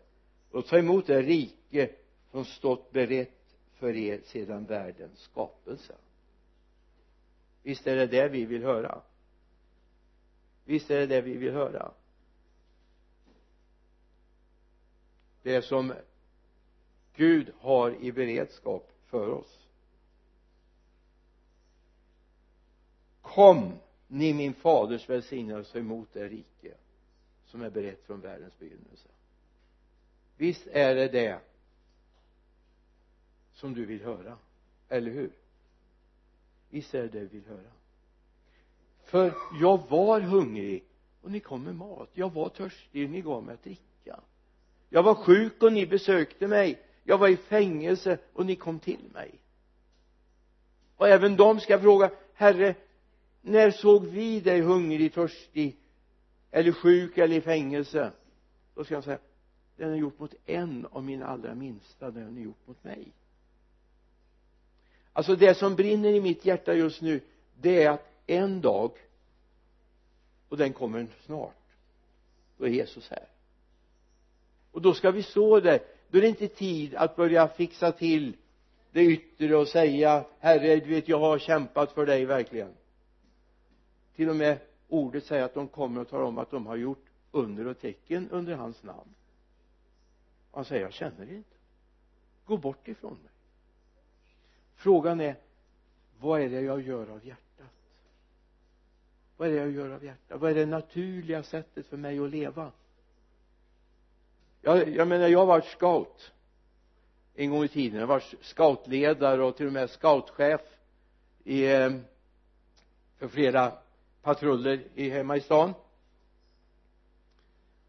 och 0.50 0.66
ta 0.66 0.78
emot 0.78 1.06
det 1.06 1.22
rike 1.22 1.90
som 2.30 2.44
stått 2.44 2.92
berett 2.92 3.56
för 3.74 3.96
er 3.96 4.20
sedan 4.24 4.64
världens 4.64 5.18
skapelse. 5.18 5.94
Visst 7.62 7.86
är 7.86 7.96
det 7.96 8.06
det 8.06 8.28
vi 8.28 8.44
vill 8.44 8.62
höra. 8.62 9.00
Visst 10.64 10.90
är 10.90 10.98
det 10.98 11.06
det 11.06 11.20
vi 11.20 11.36
vill 11.36 11.52
höra. 11.52 11.92
Det 15.42 15.62
som 15.62 15.92
Gud 17.14 17.52
har 17.58 18.04
i 18.04 18.12
beredskap 18.12 18.92
för 19.06 19.28
oss. 19.28 19.58
Kom 23.20 23.72
ni 24.08 24.34
min 24.34 24.54
faders 24.54 25.08
välsignelse 25.08 25.78
emot 25.78 26.08
det 26.12 26.28
rike 26.28 26.74
som 27.44 27.62
är 27.62 27.70
berett 27.70 28.06
från 28.06 28.20
världens 28.20 28.58
begynnelse. 28.58 29.08
Visst 30.36 30.66
är 30.66 30.94
det 30.94 31.08
det 31.08 31.40
som 33.52 33.74
du 33.74 33.86
vill 33.86 34.02
höra 34.02 34.38
eller 34.88 35.10
hur? 35.10 35.32
Visst 36.70 36.94
är 36.94 37.02
det 37.02 37.08
det 37.08 37.20
du 37.20 37.26
vill 37.26 37.46
höra. 37.46 37.70
För 39.04 39.34
jag 39.60 39.88
var 39.88 40.20
hungrig 40.20 40.84
och 41.22 41.30
ni 41.30 41.40
kom 41.40 41.64
med 41.64 41.74
mat. 41.74 42.08
Jag 42.12 42.32
var 42.32 42.48
törstig 42.48 43.04
och 43.04 43.10
ni 43.10 43.20
gav 43.20 43.44
mig 43.44 43.54
att 43.54 43.62
dricka 43.62 43.89
jag 44.90 45.02
var 45.02 45.14
sjuk 45.14 45.62
och 45.62 45.72
ni 45.72 45.86
besökte 45.86 46.46
mig. 46.46 46.78
Jag 47.04 47.18
var 47.18 47.28
i 47.28 47.36
fängelse 47.36 48.18
och 48.32 48.46
ni 48.46 48.56
kom 48.56 48.78
till 48.78 49.04
mig. 49.12 49.30
Och 50.96 51.08
även 51.08 51.36
de 51.36 51.60
ska 51.60 51.80
fråga 51.80 52.10
herre 52.34 52.74
när 53.42 53.70
såg 53.70 54.06
vi 54.06 54.40
dig 54.40 54.60
hungrig, 54.60 55.14
törstig 55.14 55.76
eller 56.50 56.72
sjuk 56.72 57.18
eller 57.18 57.36
i 57.36 57.40
fängelse? 57.40 58.12
Då 58.74 58.84
ska 58.84 58.94
jag 58.94 59.04
säga 59.04 59.18
det 59.76 59.84
har 59.84 59.92
ni 59.92 59.98
gjort 59.98 60.18
mot 60.18 60.34
en 60.46 60.86
av 60.92 61.04
mina 61.04 61.26
allra 61.26 61.54
minsta 61.54 62.10
det 62.10 62.20
har 62.20 62.30
ni 62.30 62.40
gjort 62.40 62.66
mot 62.66 62.84
mig. 62.84 63.12
Alltså 65.12 65.36
det 65.36 65.54
som 65.54 65.74
brinner 65.74 66.08
i 66.08 66.20
mitt 66.20 66.44
hjärta 66.44 66.74
just 66.74 67.00
nu 67.00 67.20
det 67.60 67.82
är 67.82 67.90
att 67.90 68.06
en 68.26 68.60
dag 68.60 68.92
och 70.48 70.56
den 70.56 70.72
kommer 70.72 71.06
snart 71.26 71.54
då 72.58 72.64
är 72.64 72.68
Jesus 72.68 73.10
här 73.10 73.26
och 74.72 74.82
då 74.82 74.94
ska 74.94 75.10
vi 75.10 75.22
stå 75.22 75.60
där. 75.60 75.80
Då 76.10 76.18
är 76.18 76.22
det 76.22 76.28
inte 76.28 76.48
tid 76.48 76.94
att 76.94 77.16
börja 77.16 77.48
fixa 77.48 77.92
till 77.92 78.36
det 78.92 79.04
yttre 79.04 79.56
och 79.56 79.68
säga 79.68 80.24
herre 80.38 80.76
du 80.76 80.90
vet 80.90 81.08
jag 81.08 81.18
har 81.18 81.38
kämpat 81.38 81.92
för 81.92 82.06
dig 82.06 82.24
verkligen. 82.24 82.74
Till 84.16 84.28
och 84.28 84.36
med 84.36 84.58
ordet 84.88 85.24
säger 85.24 85.44
att 85.44 85.54
de 85.54 85.68
kommer 85.68 86.00
och 86.00 86.08
talar 86.08 86.24
om 86.24 86.38
att 86.38 86.50
de 86.50 86.66
har 86.66 86.76
gjort 86.76 87.04
under 87.30 87.66
och 87.66 87.80
tecken 87.80 88.28
under 88.30 88.54
hans 88.54 88.82
namn. 88.82 89.14
Och 90.50 90.56
han 90.56 90.64
säger 90.64 90.82
jag 90.82 90.92
känner 90.92 91.26
det 91.26 91.34
inte. 91.34 91.56
Gå 92.44 92.56
bort 92.56 92.88
ifrån 92.88 93.12
mig. 93.12 93.32
Frågan 94.74 95.20
är 95.20 95.36
vad 96.20 96.40
är 96.40 96.48
det 96.48 96.60
jag 96.60 96.80
gör 96.80 97.10
av 97.10 97.26
hjärtat? 97.26 97.66
Vad 99.36 99.48
är 99.48 99.52
det 99.52 99.58
jag 99.58 99.70
gör 99.70 99.90
av 99.90 100.04
hjärtat? 100.04 100.40
Vad 100.40 100.50
är 100.50 100.54
det 100.54 100.66
naturliga 100.66 101.42
sättet 101.42 101.86
för 101.86 101.96
mig 101.96 102.18
att 102.18 102.30
leva? 102.30 102.72
Jag, 104.62 104.88
jag 104.88 105.08
menar 105.08 105.28
jag 105.28 105.38
har 105.38 105.46
varit 105.46 105.64
scout 105.64 106.32
en 107.34 107.50
gång 107.50 107.64
i 107.64 107.68
tiden. 107.68 108.00
Jag 108.00 108.06
har 108.06 108.14
varit 108.14 108.34
scoutledare 108.40 109.42
och 109.42 109.56
till 109.56 109.66
och 109.66 109.72
med 109.72 109.90
scoutchef 109.90 110.60
i 111.44 111.72
eh, 111.72 111.90
för 113.18 113.28
flera 113.28 113.72
patruller 114.22 114.82
i, 114.94 115.10
hemma 115.10 115.36
i 115.36 115.40
stan. 115.40 115.74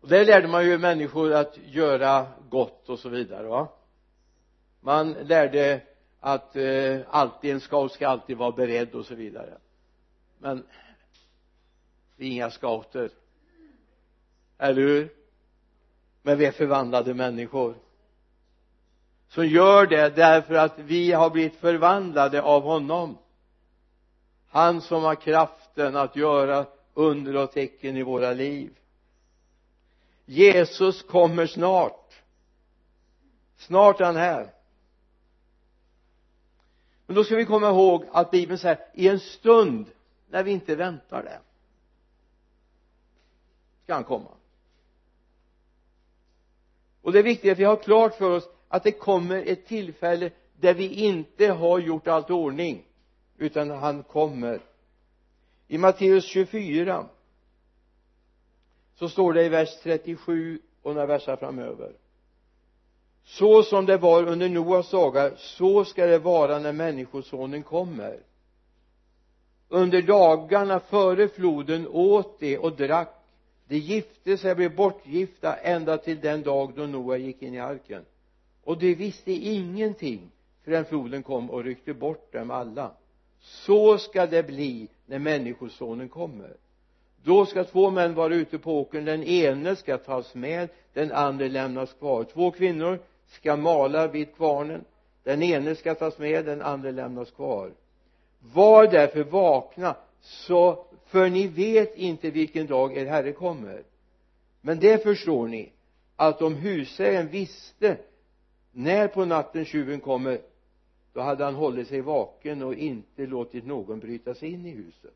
Och 0.02 0.08
där 0.08 0.26
lärde 0.26 0.48
man 0.48 0.66
ju 0.66 0.78
människor 0.78 1.34
att 1.34 1.58
göra 1.66 2.28
gott 2.50 2.90
och 2.90 3.00
så 3.00 3.10
vidare 3.10 3.48
va. 3.48 3.68
Man 4.80 5.14
lärde 5.14 5.82
att 6.20 6.56
eh, 6.56 7.00
alltid 7.08 7.52
en 7.52 7.60
scout 7.60 7.92
ska 7.92 8.08
alltid 8.08 8.38
vara 8.38 8.52
beredd 8.52 8.96
och 8.96 9.06
så 9.06 9.16
vidare. 9.16 9.58
Men 10.38 10.66
vi 12.16 12.28
är 12.28 12.32
inga 12.32 12.50
scouter. 12.50 13.12
Eller 14.58 14.82
hur? 14.82 15.21
Men 16.22 16.38
vi 16.38 16.46
är 16.46 16.52
förvandlade 16.52 17.14
människor. 17.14 17.76
Som 19.28 19.48
gör 19.48 19.86
det 19.86 20.16
därför 20.16 20.54
att 20.54 20.80
vi 20.80 21.12
har 21.12 21.30
blivit 21.30 21.56
förvandlade 21.56 22.42
av 22.42 22.64
honom. 22.64 23.18
Han 24.48 24.82
som 24.82 25.04
har 25.04 25.16
kraften 25.16 25.96
att 25.96 26.16
göra 26.16 26.66
under 26.94 27.36
och 27.36 27.52
tecken 27.52 27.98
i 27.98 28.04
våra 28.04 28.34
liv. 28.34 28.72
Jesus 30.26 31.02
kommer 31.02 31.48
snart. 31.48 32.14
Snart 33.58 34.02
är 34.02 34.06
han 34.06 34.16
här. 34.16 34.54
Men 37.06 37.16
då 37.16 37.24
ska 37.24 37.36
vi 37.36 37.46
komma 37.46 37.70
ihåg 37.70 38.06
att 38.12 38.32
bibeln 38.32 38.58
säger 38.58 38.80
i 38.94 39.08
en 39.08 39.20
stund 39.20 39.86
när 40.30 40.44
vi 40.44 40.52
inte 40.52 40.76
väntar 40.76 41.24
det 41.24 41.40
ska 43.84 43.94
han 43.94 44.04
komma 44.04 44.30
och 47.02 47.12
det 47.12 47.20
är 47.20 47.24
viktigt 47.24 47.52
att 47.52 47.60
vi 47.60 47.64
har 47.64 47.76
klart 47.76 48.16
för 48.16 48.30
oss 48.30 48.50
att 48.68 48.84
det 48.84 48.92
kommer 48.92 49.44
ett 49.46 49.66
tillfälle 49.66 50.32
där 50.60 50.74
vi 50.74 50.88
inte 50.88 51.48
har 51.48 51.80
gjort 51.80 52.08
allt 52.08 52.30
i 52.30 52.34
ordning 52.34 52.84
utan 53.38 53.70
han 53.70 54.04
kommer. 54.04 54.60
I 55.68 55.78
Matteus 55.78 56.26
24 56.26 57.06
så 58.96 59.10
står 59.10 59.34
det 59.34 59.46
i 59.46 59.50
vers 59.50 59.70
37 59.84 60.60
och 60.82 60.94
några 60.94 61.08
versar 61.08 61.36
framöver. 61.36 61.92
Så 63.24 63.64
som 63.64 63.86
det 63.86 63.98
var 63.98 64.24
under 64.24 64.50
Noas 64.50 64.92
dagar 64.92 65.34
så 65.38 65.86
ska 65.86 66.06
det 66.06 66.20
vara 66.20 66.60
när 66.60 66.74
människosonen 66.74 67.64
kommer. 67.64 68.20
Under 69.70 70.02
dagarna 70.02 70.80
före 70.80 71.28
floden 71.28 71.88
åt 71.88 72.40
de 72.40 72.58
och 72.58 72.76
drack 72.76 73.21
de 73.72 73.78
gifte 73.78 74.38
sig 74.38 74.52
och 74.52 74.58
blev 74.58 74.76
bortgifta 74.76 75.56
ända 75.56 75.98
till 75.98 76.20
den 76.20 76.44
dag 76.44 76.74
då 76.76 76.86
Noa 76.86 77.18
gick 77.18 77.42
in 77.42 77.54
i 77.54 77.60
arken. 77.60 78.06
Och 78.64 78.78
de 78.78 78.96
visste 78.96 79.32
ingenting 79.32 80.32
förrän 80.64 80.86
floden 80.86 81.24
kom 81.24 81.50
och 81.50 81.64
ryckte 81.64 81.94
bort 81.94 82.34
dem 82.34 82.52
alla. 82.52 82.92
Så 83.40 83.98
ska 83.98 84.26
det 84.26 84.44
bli 84.44 84.88
när 85.06 85.20
människosonen 85.20 86.10
kommer. 86.10 86.58
Då 87.24 87.46
ska 87.46 87.64
två 87.64 87.90
män 87.90 88.14
vara 88.14 88.36
ute 88.36 88.58
på 88.58 88.82
åkern. 88.82 89.06
Den 89.06 89.24
ene 89.24 89.76
ska 89.76 89.98
tas 89.98 90.36
med 90.36 90.70
den 90.94 91.12
andra 91.12 91.48
lämnas 91.48 91.94
kvar. 91.94 92.24
Två 92.24 92.52
kvinnor 92.52 93.00
ska 93.28 93.56
mala 93.56 94.08
vid 94.08 94.36
kvarnen. 94.36 94.86
Den 95.24 95.44
ene 95.44 95.76
ska 95.76 95.96
tas 95.96 96.18
med 96.18 96.46
den 96.46 96.62
andra 96.62 96.92
lämnas 96.92 97.32
kvar. 97.32 97.72
Var 98.40 98.88
därför 98.88 99.24
vakna 99.24 99.96
så 100.22 100.86
för 101.06 101.30
ni 101.30 101.48
vet 101.48 101.96
inte 101.96 102.32
vilken 102.32 102.68
dag 102.68 102.98
er 102.98 103.06
herre 103.06 103.32
kommer. 103.32 103.84
Men 104.62 104.80
det 104.80 105.04
förstår 105.04 105.48
ni 105.48 105.72
att 106.16 106.42
om 106.42 106.56
husägaren 106.56 107.28
visste 107.28 107.98
när 108.72 109.08
på 109.08 109.26
natten 109.26 109.66
tjuven 109.66 110.00
kommer 110.00 110.42
då 111.14 111.22
hade 111.22 111.44
han 111.44 111.56
hållit 111.56 111.88
sig 111.88 112.02
vaken 112.02 112.64
och 112.64 112.74
inte 112.74 113.26
låtit 113.26 113.66
någon 113.66 114.00
bryta 114.00 114.36
sig 114.36 114.50
in 114.52 114.66
i 114.66 114.70
huset. 114.70 115.14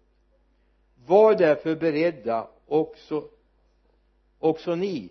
Var 1.05 1.35
därför 1.35 1.75
beredda 1.75 2.47
också 2.67 3.29
också 4.39 4.75
ni 4.75 5.09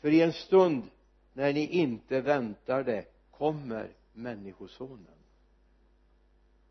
för 0.00 0.10
i 0.10 0.20
en 0.20 0.32
stund 0.32 0.82
när 1.32 1.52
ni 1.52 1.66
inte 1.66 2.20
väntar 2.20 2.82
det 2.82 3.04
kommer 3.30 3.88
människosonen 4.12 5.17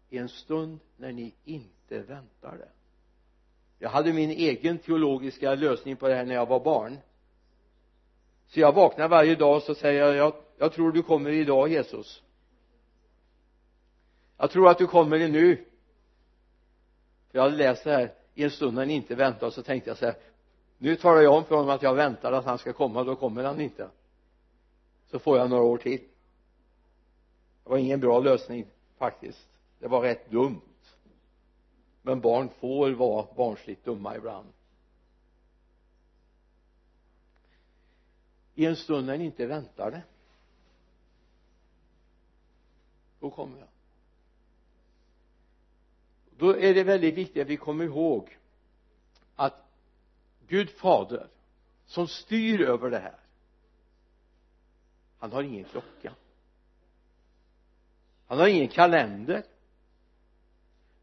i 0.09 0.17
en 0.17 0.29
stund 0.29 0.79
när 0.97 1.11
ni 1.11 1.33
inte 1.45 1.99
väntar 1.99 2.57
det 2.57 2.69
jag 3.79 3.89
hade 3.89 4.13
min 4.13 4.29
egen 4.29 4.77
teologiska 4.77 5.55
lösning 5.55 5.95
på 5.95 6.07
det 6.07 6.15
här 6.15 6.25
när 6.25 6.35
jag 6.35 6.45
var 6.45 6.59
barn. 6.59 6.97
Så 8.47 8.59
jag 8.59 8.73
vaknar 8.73 9.07
varje 9.07 9.35
dag 9.35 9.55
och 9.55 9.63
så 9.63 9.75
säger 9.75 10.05
jag, 10.05 10.15
jag 10.15 10.33
jag 10.57 10.73
tror 10.73 10.91
du 10.91 11.03
kommer 11.03 11.29
idag 11.29 11.69
Jesus. 11.69 12.23
Jag 14.37 14.51
tror 14.51 14.69
att 14.69 14.77
du 14.77 14.87
kommer 14.87 15.27
nu. 15.27 15.55
För 17.31 17.37
jag 17.37 17.43
hade 17.43 17.55
läst 17.55 17.83
det 17.83 17.91
här 17.91 18.13
i 18.33 18.43
en 18.43 18.51
stund 18.51 18.75
när 18.75 18.85
ni 18.85 18.93
inte 18.93 19.15
väntar 19.15 19.49
så 19.49 19.63
tänkte 19.63 19.89
jag 19.89 19.97
så 19.97 20.05
här 20.05 20.15
nu 20.77 20.95
talar 20.95 21.21
jag 21.21 21.33
om 21.33 21.45
för 21.45 21.55
honom 21.55 21.69
att 21.69 21.81
jag 21.81 21.93
väntar 21.93 22.31
att 22.31 22.45
han 22.45 22.57
ska 22.57 22.73
komma 22.73 23.03
då 23.03 23.15
kommer 23.15 23.43
han 23.43 23.61
inte. 23.61 23.89
Så 25.11 25.19
får 25.19 25.37
jag 25.37 25.49
några 25.49 25.63
år 25.63 25.77
till. 25.77 25.99
Det 27.63 27.69
var 27.69 27.77
ingen 27.77 27.99
bra 27.99 28.19
lösning 28.19 28.67
faktiskt 28.97 29.47
det 29.79 29.87
var 29.87 30.01
rätt 30.01 30.31
dumt. 30.31 30.61
Men 32.01 32.21
barn 32.21 32.49
får 32.59 32.91
vara 32.91 33.27
barnsligt 33.35 33.85
dumma 33.85 34.15
ibland. 34.15 34.53
I 38.55 38.65
en 38.65 38.75
stund 38.75 39.07
när 39.07 39.17
ni 39.17 39.25
inte 39.25 39.45
väntar 39.45 39.91
det 39.91 40.03
då 43.19 43.29
kommer 43.29 43.59
jag. 43.59 43.67
Då 46.37 46.57
är 46.57 46.73
det 46.73 46.83
väldigt 46.83 47.15
viktigt 47.15 47.41
att 47.41 47.47
vi 47.47 47.57
kommer 47.57 47.85
ihåg 47.85 48.37
att 49.35 49.53
Gud 50.47 50.69
fader 50.69 51.27
som 51.85 52.07
styr 52.07 52.61
över 52.61 52.89
det 52.89 52.99
här 52.99 53.19
han 55.19 55.31
har 55.31 55.43
ingen 55.43 55.63
klocka. 55.63 56.13
Han 58.27 58.39
har 58.39 58.47
ingen 58.47 58.67
kalender 58.67 59.43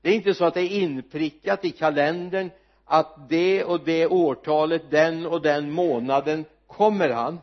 det 0.04 0.10
är 0.10 0.14
inte 0.14 0.34
så 0.34 0.44
att 0.44 0.54
det 0.54 0.60
är 0.60 0.80
inprickat 0.80 1.64
i 1.64 1.70
kalendern 1.70 2.50
att 2.84 3.28
det 3.28 3.64
och 3.64 3.84
det 3.84 4.06
årtalet 4.06 4.90
den 4.90 5.26
och 5.26 5.42
den 5.42 5.70
månaden 5.70 6.44
kommer 6.66 7.10
han. 7.10 7.40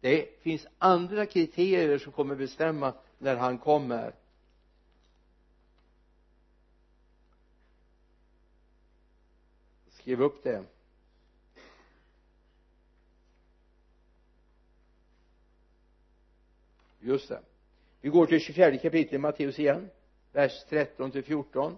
Det 0.00 0.42
finns 0.42 0.66
andra 0.78 1.26
kriterier 1.26 1.98
som 1.98 2.12
kommer 2.12 2.34
bestämma 2.34 2.94
när 3.18 3.36
han 3.36 3.58
kommer. 3.58 4.14
Skriv 9.90 10.22
upp 10.22 10.44
det. 10.44 10.64
Just 17.00 17.28
det 17.28 17.53
vi 18.04 18.10
går 18.10 18.26
till 18.26 18.40
24 18.40 18.76
kapitlet 18.78 19.20
Matteus 19.20 19.58
igen 19.58 19.90
vers 20.32 20.64
13 20.68 21.10
till 21.10 21.22
14 21.22 21.76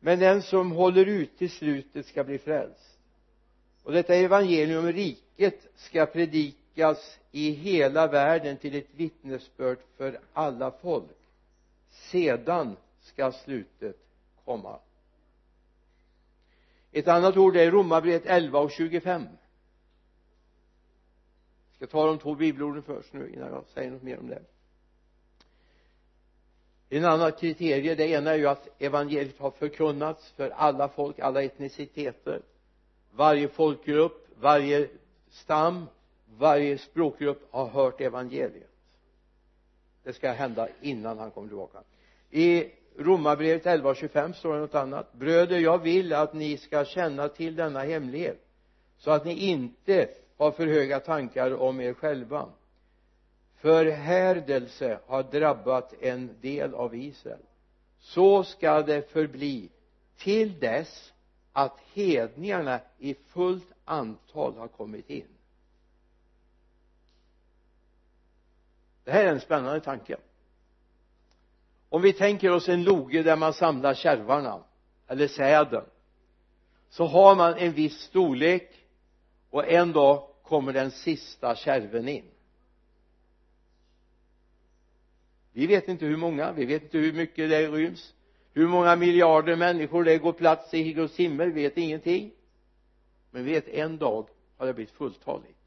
men 0.00 0.18
den 0.18 0.42
som 0.42 0.72
håller 0.72 1.06
ut 1.06 1.38
till 1.38 1.50
slutet 1.50 2.06
ska 2.06 2.24
bli 2.24 2.38
frälst. 2.38 2.98
Och 3.82 3.92
detta 3.92 4.14
evangelium 4.14 4.84
om 4.84 4.92
riket 4.92 5.66
ska 5.76 6.06
predikas 6.06 7.18
i 7.30 7.50
hela 7.50 8.06
världen 8.06 8.56
till 8.56 8.74
ett 8.74 8.94
vittnesbörd 8.94 9.78
för 9.96 10.20
alla 10.32 10.70
folk. 10.70 11.18
Sedan 11.90 12.76
ska 13.00 13.32
slutet 13.32 13.96
komma. 14.44 14.78
Ett 16.92 17.08
annat 17.08 17.36
ord 17.36 17.56
är 17.56 17.70
romarbrevet 17.70 18.26
11 18.26 18.58
och 18.58 18.70
25 18.70 19.26
jag 21.80 21.88
ska 21.88 21.98
ta 21.98 22.06
de 22.06 22.18
två 22.18 22.34
bibelorden 22.34 22.82
först 22.82 23.12
nu 23.12 23.32
innan 23.34 23.48
jag 23.48 23.64
säger 23.74 23.90
något 23.90 24.02
mer 24.02 24.18
om 24.18 24.28
det. 24.28 24.42
En 26.88 27.04
annan 27.04 27.32
kriterie 27.32 27.94
det 27.94 28.08
ena 28.08 28.30
är 28.30 28.38
ju 28.38 28.46
att 28.46 28.82
evangeliet 28.82 29.38
har 29.38 29.50
förkunnats 29.50 30.30
för 30.32 30.50
alla 30.50 30.88
folk, 30.88 31.18
alla 31.18 31.42
etniciteter. 31.42 32.42
Varje 33.12 33.48
folkgrupp, 33.48 34.28
varje 34.40 34.88
stam, 35.30 35.86
varje 36.38 36.78
språkgrupp 36.78 37.48
har 37.50 37.66
hört 37.66 38.00
evangeliet. 38.00 38.70
Det 40.02 40.12
ska 40.12 40.32
hända 40.32 40.68
innan 40.80 41.18
han 41.18 41.30
kommer 41.30 41.48
tillbaka. 41.48 41.78
I 42.30 42.70
romarbrevet 42.96 43.64
11.25 43.64 44.32
står 44.32 44.54
det 44.54 44.60
något 44.60 44.74
annat. 44.74 45.12
Bröder 45.12 45.58
jag 45.58 45.78
vill 45.78 46.12
att 46.12 46.34
ni 46.34 46.56
ska 46.56 46.84
känna 46.84 47.28
till 47.28 47.56
denna 47.56 47.80
hemlighet 47.80 48.46
så 48.98 49.10
att 49.10 49.24
ni 49.24 49.34
inte 49.34 50.08
har 50.40 50.50
för 50.50 50.66
höga 50.66 51.00
tankar 51.00 51.54
om 51.54 51.80
er 51.80 51.94
själva. 51.94 52.48
Förhärdelse 53.56 55.00
har 55.06 55.22
drabbat 55.22 55.94
en 56.00 56.40
del 56.40 56.74
av 56.74 56.94
Israel. 56.94 57.40
Så 57.98 58.44
ska 58.44 58.82
det 58.82 59.10
förbli 59.10 59.70
till 60.16 60.58
dess 60.58 61.12
att 61.52 61.80
hedningarna 61.92 62.80
i 62.98 63.14
fullt 63.14 63.72
antal 63.84 64.56
har 64.56 64.68
kommit 64.68 65.10
in. 65.10 65.26
Det 69.04 69.10
här 69.10 69.24
är 69.24 69.32
en 69.32 69.40
spännande 69.40 69.80
tanke. 69.80 70.16
Om 71.88 72.02
vi 72.02 72.12
tänker 72.12 72.50
oss 72.50 72.68
en 72.68 72.84
loge 72.84 73.22
där 73.22 73.36
man 73.36 73.52
samlar 73.52 73.94
kärvarna 73.94 74.64
eller 75.06 75.28
säden 75.28 75.84
så 76.88 77.06
har 77.06 77.34
man 77.34 77.54
en 77.54 77.72
viss 77.72 78.00
storlek 78.00 78.86
och 79.50 79.68
en 79.68 79.92
dag 79.92 80.29
kommer 80.50 80.72
den 80.72 80.90
sista 80.90 81.56
kärven 81.56 82.08
in. 82.08 82.24
Vi 85.52 85.66
vet 85.66 85.88
inte 85.88 86.06
hur 86.06 86.16
många, 86.16 86.52
vi 86.52 86.64
vet 86.64 86.82
inte 86.82 86.98
hur 86.98 87.12
mycket 87.12 87.50
det 87.50 87.68
ryms. 87.68 88.14
Hur 88.52 88.68
många 88.68 88.96
miljarder 88.96 89.56
människor 89.56 90.04
det 90.04 90.18
går 90.18 90.32
plats 90.32 90.74
i 90.74 90.92
Guds 90.92 91.16
himmel 91.16 91.52
vet 91.52 91.76
ingenting. 91.76 92.32
Men 93.30 93.44
vi 93.44 93.52
vet 93.52 93.68
en 93.68 93.98
dag 93.98 94.28
har 94.56 94.66
det 94.66 94.74
blivit 94.74 94.92
fulltaligt. 94.92 95.58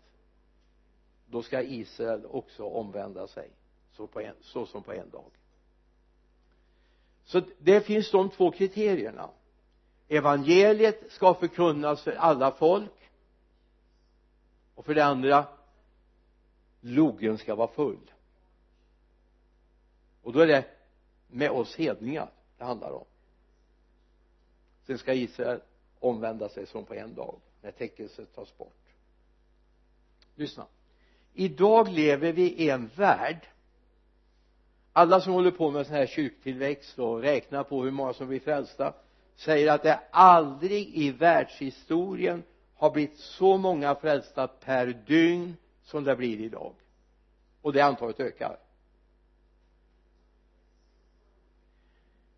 Då 1.26 1.42
ska 1.42 1.62
Israel 1.62 2.26
också 2.26 2.64
omvända 2.64 3.28
sig 3.28 3.50
så, 3.92 4.08
på 4.08 4.22
en, 4.22 4.36
så 4.42 4.66
som 4.66 4.84
på 4.84 4.94
en 4.94 5.10
dag. 5.10 5.32
Så 7.24 7.42
det 7.60 7.82
finns 7.82 8.12
de 8.12 8.30
två 8.30 8.52
kriterierna. 8.52 9.30
Evangeliet 10.08 11.12
ska 11.12 11.34
förkunnas 11.34 12.04
för 12.04 12.12
alla 12.12 12.52
folk 12.52 13.03
och 14.76 14.86
för 14.86 14.96
det 14.96 15.06
andra 15.06 15.48
logen 16.82 17.38
ska 17.38 17.56
vara 17.56 17.68
full. 17.68 18.12
Och 20.22 20.34
då 20.34 20.40
är 20.40 20.48
det 20.48 20.66
med 21.28 21.52
oss 21.52 21.76
hedningar 21.76 22.30
det 22.58 22.64
handlar 22.64 22.92
om. 22.92 23.06
Sen 24.86 24.98
ska 24.98 25.14
Israel 25.14 25.62
omvända 26.00 26.50
sig 26.50 26.66
som 26.66 26.86
på 26.86 26.94
en 26.94 27.16
dag 27.16 27.40
när 27.62 27.72
täckelset 27.72 28.36
tas 28.36 28.58
bort. 28.58 28.84
Lyssna. 30.36 30.66
Idag 31.34 31.90
lever 31.90 32.32
vi 32.32 32.54
i 32.54 32.70
en 32.70 32.88
värld. 32.88 33.48
Alla 34.94 35.22
som 35.22 35.34
håller 35.34 35.52
på 35.52 35.72
med 35.72 35.88
sån 35.88 35.96
här 35.96 36.06
kyrktillväxt 36.06 37.00
och 37.00 37.22
räknar 37.22 37.64
på 37.64 37.84
hur 37.84 37.92
många 37.92 38.14
som 38.14 38.28
blir 38.28 38.40
frälsta 38.40 38.94
säger 39.36 39.72
att 39.72 39.84
det 39.84 40.00
aldrig 40.12 40.96
i 40.96 41.12
världshistorien 41.12 42.44
har 42.84 42.92
blivit 42.92 43.18
så 43.18 43.58
många 43.58 43.96
frälsta 43.96 44.48
per 44.48 44.88
dygn 45.08 45.58
som 45.84 46.04
det 46.04 46.16
blir 46.16 46.40
idag. 46.40 46.74
Och 47.62 47.74
det 47.74 47.82
antalet 47.82 48.20
ökar. 48.20 48.58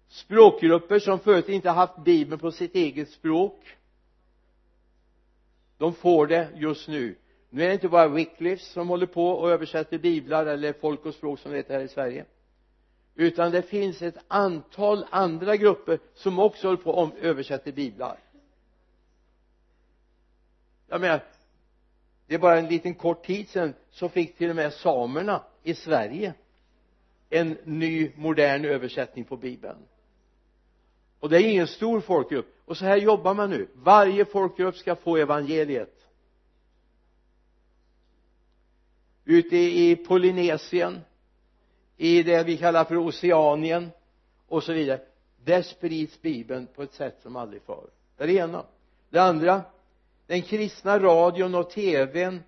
Språkgrupper 0.07 0.99
som 0.99 1.19
förut 1.19 1.49
inte 1.49 1.69
haft 1.69 1.97
bibeln 1.97 2.39
på 2.39 2.51
sitt 2.51 2.75
eget 2.75 3.09
språk 3.09 3.77
de 5.77 5.93
får 5.93 6.27
det 6.27 6.49
just 6.55 6.87
nu. 6.87 7.15
Nu 7.49 7.63
är 7.63 7.67
det 7.67 7.73
inte 7.73 7.89
bara 7.89 8.07
Wycliffe 8.07 8.63
som 8.63 8.89
håller 8.89 9.05
på 9.05 9.27
och 9.27 9.51
översätter 9.51 9.97
biblar 9.97 10.45
eller 10.45 10.73
folk 10.73 11.05
och 11.05 11.13
språk 11.13 11.39
som 11.39 11.51
det 11.51 11.57
heter 11.57 11.73
här 11.73 11.81
i 11.81 11.87
Sverige. 11.87 12.25
Utan 13.15 13.51
det 13.51 13.61
finns 13.61 14.01
ett 14.01 14.17
antal 14.27 15.05
andra 15.09 15.55
grupper 15.55 15.99
som 16.13 16.39
också 16.39 16.67
håller 16.67 16.83
på 16.83 16.91
och 16.91 17.19
översätter 17.21 17.71
biblar 17.71 18.24
jag 20.87 21.01
menar 21.01 21.23
det 22.27 22.35
är 22.35 22.39
bara 22.39 22.59
en 22.59 22.67
liten 22.67 22.93
kort 22.93 23.25
tid 23.25 23.49
sedan 23.49 23.73
så 23.89 24.09
fick 24.09 24.37
till 24.37 24.49
och 24.49 24.55
med 24.55 24.73
samerna 24.73 25.43
i 25.63 25.73
Sverige 25.73 26.33
en 27.29 27.57
ny 27.63 28.11
modern 28.15 28.65
översättning 28.65 29.25
på 29.25 29.37
bibeln. 29.37 29.77
Och 31.19 31.29
det 31.29 31.41
är 31.41 31.49
ingen 31.49 31.67
stor 31.67 32.01
folkgrupp. 32.01 32.45
Och 32.65 32.77
så 32.77 32.85
här 32.85 32.97
jobbar 32.97 33.33
man 33.33 33.49
nu. 33.49 33.67
Varje 33.73 34.25
folkgrupp 34.25 34.75
ska 34.75 34.95
få 34.95 35.17
evangeliet. 35.17 36.05
Ute 39.25 39.57
i 39.57 39.95
Polynesien 39.95 41.01
i 41.97 42.23
det 42.23 42.43
vi 42.43 42.57
kallar 42.57 42.85
för 42.85 42.97
Oceanien 42.97 43.91
och 44.47 44.63
så 44.63 44.73
vidare 44.73 45.01
där 45.43 45.61
sprids 45.61 46.21
bibeln 46.21 46.67
på 46.75 46.83
ett 46.83 46.93
sätt 46.93 47.17
som 47.21 47.35
aldrig 47.35 47.61
förr. 47.61 47.89
Det 48.17 48.23
är 48.23 48.27
det 48.27 48.33
ena. 48.33 48.65
Det 49.09 49.19
andra 49.19 49.61
den 50.27 50.41
kristna 50.41 50.99
radion 50.99 51.55
och 51.55 51.69
tvn 51.69 52.43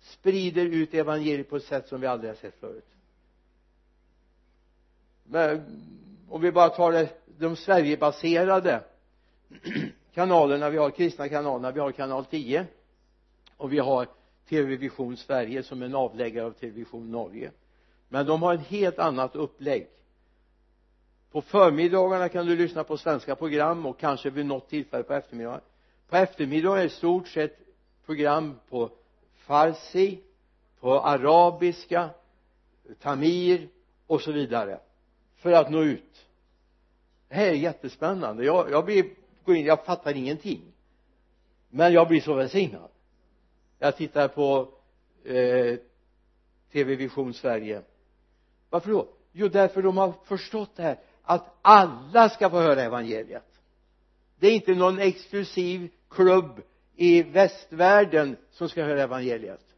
sprider 0.00 0.64
ut 0.64 0.94
evangeliet 0.94 1.50
på 1.50 1.56
ett 1.56 1.64
sätt 1.64 1.88
som 1.88 2.00
vi 2.00 2.06
aldrig 2.06 2.30
har 2.30 2.36
sett 2.36 2.60
förut. 2.60 2.86
Men 5.24 5.62
om 6.28 6.40
vi 6.40 6.52
bara 6.52 6.68
tar 6.68 6.92
det, 6.92 7.08
de 7.38 7.56
Sverigebaserade 7.56 8.80
kanalerna 10.14 10.70
vi 10.70 10.78
har 10.78 10.90
kristna 10.90 11.28
kanalerna 11.28 11.70
vi 11.70 11.80
har 11.80 11.92
kanal 11.92 12.24
10 12.24 12.66
och 13.56 13.72
vi 13.72 13.78
har 13.78 14.06
TV 14.48 14.76
Vision 14.76 15.16
Sverige 15.16 15.62
som 15.62 15.82
är 15.82 15.86
en 15.86 15.94
avläggare 15.94 16.46
av 16.46 16.52
TV 16.52 16.72
Vision 16.72 17.10
Norge. 17.10 17.50
Men 18.08 18.26
de 18.26 18.42
har 18.42 18.54
ett 18.54 18.66
helt 18.66 18.98
annat 18.98 19.36
upplägg. 19.36 19.86
På 21.30 21.42
förmiddagarna 21.42 22.28
kan 22.28 22.46
du 22.46 22.56
lyssna 22.56 22.84
på 22.84 22.96
svenska 22.96 23.36
program 23.36 23.86
och 23.86 23.98
kanske 23.98 24.30
vid 24.30 24.46
något 24.46 24.68
tillfälle 24.68 25.02
på 25.02 25.14
eftermiddagen 25.14 25.60
på 26.08 26.16
eftermiddagen 26.16 26.78
är 26.78 26.82
det 26.82 26.86
i 26.86 26.90
stort 26.90 27.28
sett 27.28 27.58
program 28.06 28.58
på 28.68 28.90
farsi 29.36 30.20
på 30.80 31.00
arabiska 31.00 32.10
tamir 33.00 33.68
och 34.06 34.20
så 34.20 34.32
vidare 34.32 34.80
för 35.36 35.52
att 35.52 35.70
nå 35.70 35.82
ut. 35.82 36.26
Det 37.28 37.34
här 37.34 37.46
är 37.46 37.52
jättespännande. 37.52 38.44
Jag, 38.44 38.70
jag 38.70 38.84
blir 38.84 39.10
går 39.44 39.56
in, 39.56 39.66
jag 39.66 39.84
fattar 39.84 40.16
ingenting. 40.16 40.62
Men 41.70 41.92
jag 41.92 42.08
blir 42.08 42.20
så 42.20 42.34
välsignad. 42.34 42.90
Jag 43.78 43.96
tittar 43.96 44.28
på 44.28 44.68
eh, 45.24 45.78
TV 46.72 46.96
Vision 46.96 47.34
Sverige. 47.34 47.82
Varför 48.70 48.90
då? 48.90 49.08
Jo 49.32 49.48
därför 49.48 49.82
de 49.82 49.96
har 49.96 50.12
förstått 50.24 50.76
det 50.76 50.82
här 50.82 50.98
att 51.22 51.56
alla 51.62 52.28
ska 52.28 52.50
få 52.50 52.60
höra 52.60 52.82
evangeliet. 52.82 53.60
Det 54.38 54.46
är 54.46 54.54
inte 54.54 54.74
någon 54.74 54.98
exklusiv 54.98 55.90
klubb 56.10 56.62
i 56.96 57.22
västvärlden 57.22 58.36
som 58.50 58.68
ska 58.68 58.84
höra 58.84 59.02
evangeliet. 59.02 59.74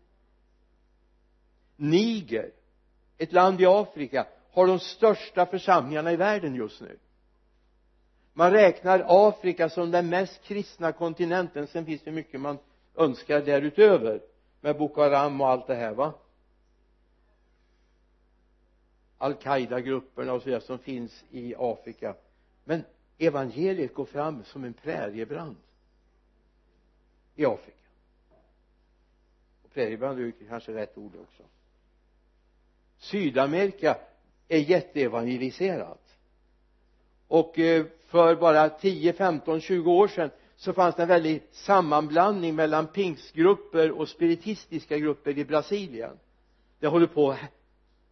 Niger 1.77 2.51
ett 3.19 3.33
land 3.33 3.61
i 3.61 3.67
Afrika 3.67 4.27
har 4.51 4.67
de 4.67 4.79
största 4.79 5.47
församlingarna 5.47 6.13
i 6.13 6.17
världen 6.17 6.55
just 6.55 6.81
nu. 6.81 6.99
Man 8.33 8.51
räknar 8.51 9.05
Afrika 9.09 9.69
som 9.69 9.91
den 9.91 10.09
mest 10.09 10.43
kristna 10.43 10.93
kontinenten. 10.93 11.67
Sen 11.67 11.87
finns 11.87 12.03
det 12.03 12.13
mycket 12.13 12.41
man 12.41 12.59
önskar 12.97 13.41
därutöver 13.41 14.21
med 14.61 14.79
Boko 14.79 15.01
Haram 15.01 15.41
och 15.41 15.49
allt 15.49 15.67
det 15.67 15.75
här 15.75 15.95
va? 15.95 16.13
Al-Qaida-grupperna 19.19 20.33
och 20.33 20.43
sådär 20.43 20.61
som 20.61 20.79
finns 20.79 21.25
i 21.31 21.55
Afrika. 21.59 22.15
Men 22.65 22.85
evangeliet 23.19 23.95
går 23.95 24.05
fram 24.05 24.45
som 24.45 24.65
en 24.65 24.73
präriebrand 24.73 25.57
i 27.41 27.45
Afrika 27.45 27.77
och 29.63 29.75
predikan 29.75 30.19
är 30.19 30.33
kanske 30.49 30.75
rätt 30.75 30.99
ord 30.99 31.13
också. 31.17 31.43
Sydamerika 32.99 33.97
är 34.49 34.59
jätteevangeliserat. 34.59 36.17
Och 37.29 37.59
eh, 37.59 37.87
för 38.07 38.37
bara 38.37 38.69
10, 38.69 39.13
15, 39.13 39.61
20 39.61 39.93
år 39.93 40.09
sedan 40.09 40.31
så 40.57 40.73
fanns 40.73 40.95
det 40.95 41.03
en 41.03 41.09
väldig 41.09 41.43
sammanblandning 41.51 42.55
mellan 42.55 42.87
pingstgrupper 42.87 43.91
och 43.91 44.09
spiritistiska 44.09 44.99
grupper 44.99 45.39
i 45.39 45.45
Brasilien. 45.45 46.19
Det 46.79 46.87
håller 46.87 47.07
på 47.07 47.37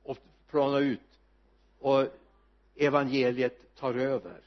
att 0.04 0.18
plana 0.50 0.78
ut. 0.78 1.00
Och 1.78 2.06
evangeliet 2.76 3.76
tar 3.76 3.94
över. 3.94 4.40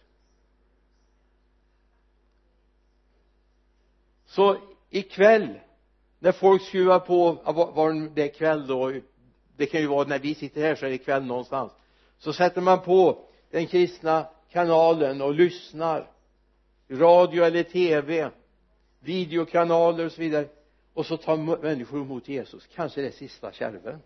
Så 4.26 4.71
ikväll 4.92 5.60
när 6.20 6.32
folk 6.32 6.62
skruvar 6.62 7.00
på 7.00 7.32
var 7.76 8.16
det 8.16 8.24
är 8.24 8.34
kväll 8.34 8.68
då 8.68 8.94
det 9.58 9.66
kan 9.66 9.82
ju 9.82 9.88
vara 9.88 10.08
när 10.08 10.20
vi 10.20 10.36
sitter 10.36 10.62
här 10.62 10.76
så 10.76 10.86
är 10.86 10.90
det 10.90 10.98
kväll 10.98 11.26
någonstans. 11.26 11.72
Så 12.18 12.34
sätter 12.34 12.62
man 12.62 12.82
på 12.82 13.26
den 13.52 13.68
kristna 13.68 14.28
kanalen 14.52 15.22
och 15.22 15.34
lyssnar. 15.34 16.12
Radio 16.90 17.44
eller 17.44 17.64
tv 17.64 18.32
videokanaler 19.00 20.06
och 20.06 20.12
så 20.12 20.22
vidare. 20.22 20.48
Och 20.94 21.06
så 21.06 21.18
tar 21.18 21.38
människor 21.62 22.02
emot 22.02 22.28
Jesus. 22.28 22.68
Kanske 22.76 23.02
det 23.02 23.08
är 23.08 23.12
sista 23.12 23.52
kärven. 23.52 24.00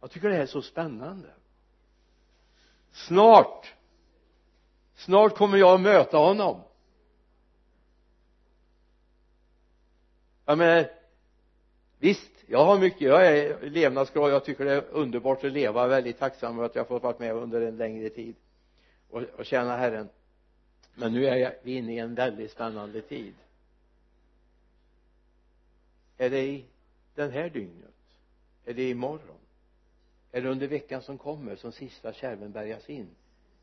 Jag 0.00 0.10
tycker 0.10 0.28
det 0.28 0.34
här 0.34 0.42
är 0.42 0.46
så 0.46 0.62
spännande. 0.62 1.28
Snart 2.92 3.74
snart 4.94 5.36
kommer 5.36 5.58
jag 5.58 5.74
att 5.74 5.80
möta 5.80 6.16
honom. 6.16 6.60
Jag 10.48 10.58
menar 10.58 10.90
visst 11.98 12.30
jag 12.46 12.64
har 12.64 12.78
mycket 12.78 13.00
jag 13.00 13.26
är 13.26 13.70
levnadsglad 13.70 14.32
jag 14.32 14.44
tycker 14.44 14.64
det 14.64 14.72
är 14.72 14.84
underbart 14.90 15.44
att 15.44 15.52
leva 15.52 15.86
väldigt 15.86 16.18
tacksam 16.18 16.56
för 16.56 16.64
att 16.64 16.74
jag 16.74 16.88
fått 16.88 17.02
vara 17.02 17.16
med 17.18 17.34
under 17.34 17.60
en 17.60 17.76
längre 17.76 18.08
tid 18.10 18.34
och, 19.10 19.22
och 19.22 19.46
tjäna 19.46 19.76
Herren. 19.76 20.08
Men 20.94 21.12
nu 21.12 21.26
är 21.26 21.54
vi 21.62 21.72
inne 21.76 21.94
i 21.94 21.98
en 21.98 22.14
väldigt 22.14 22.50
spännande 22.50 23.00
tid. 23.00 23.34
Är 26.18 26.30
det 26.30 26.42
i 26.42 26.64
den 27.14 27.30
här 27.30 27.48
dygnet? 27.48 27.94
Är 28.64 28.74
det 28.74 28.90
imorgon 28.90 29.38
är 30.32 30.42
det 30.42 30.48
under 30.48 30.66
veckan 30.66 31.02
som 31.02 31.18
kommer 31.18 31.56
som 31.56 31.72
sista 31.72 32.12
kärven 32.12 32.52
bärgas 32.52 32.90
in? 32.90 33.08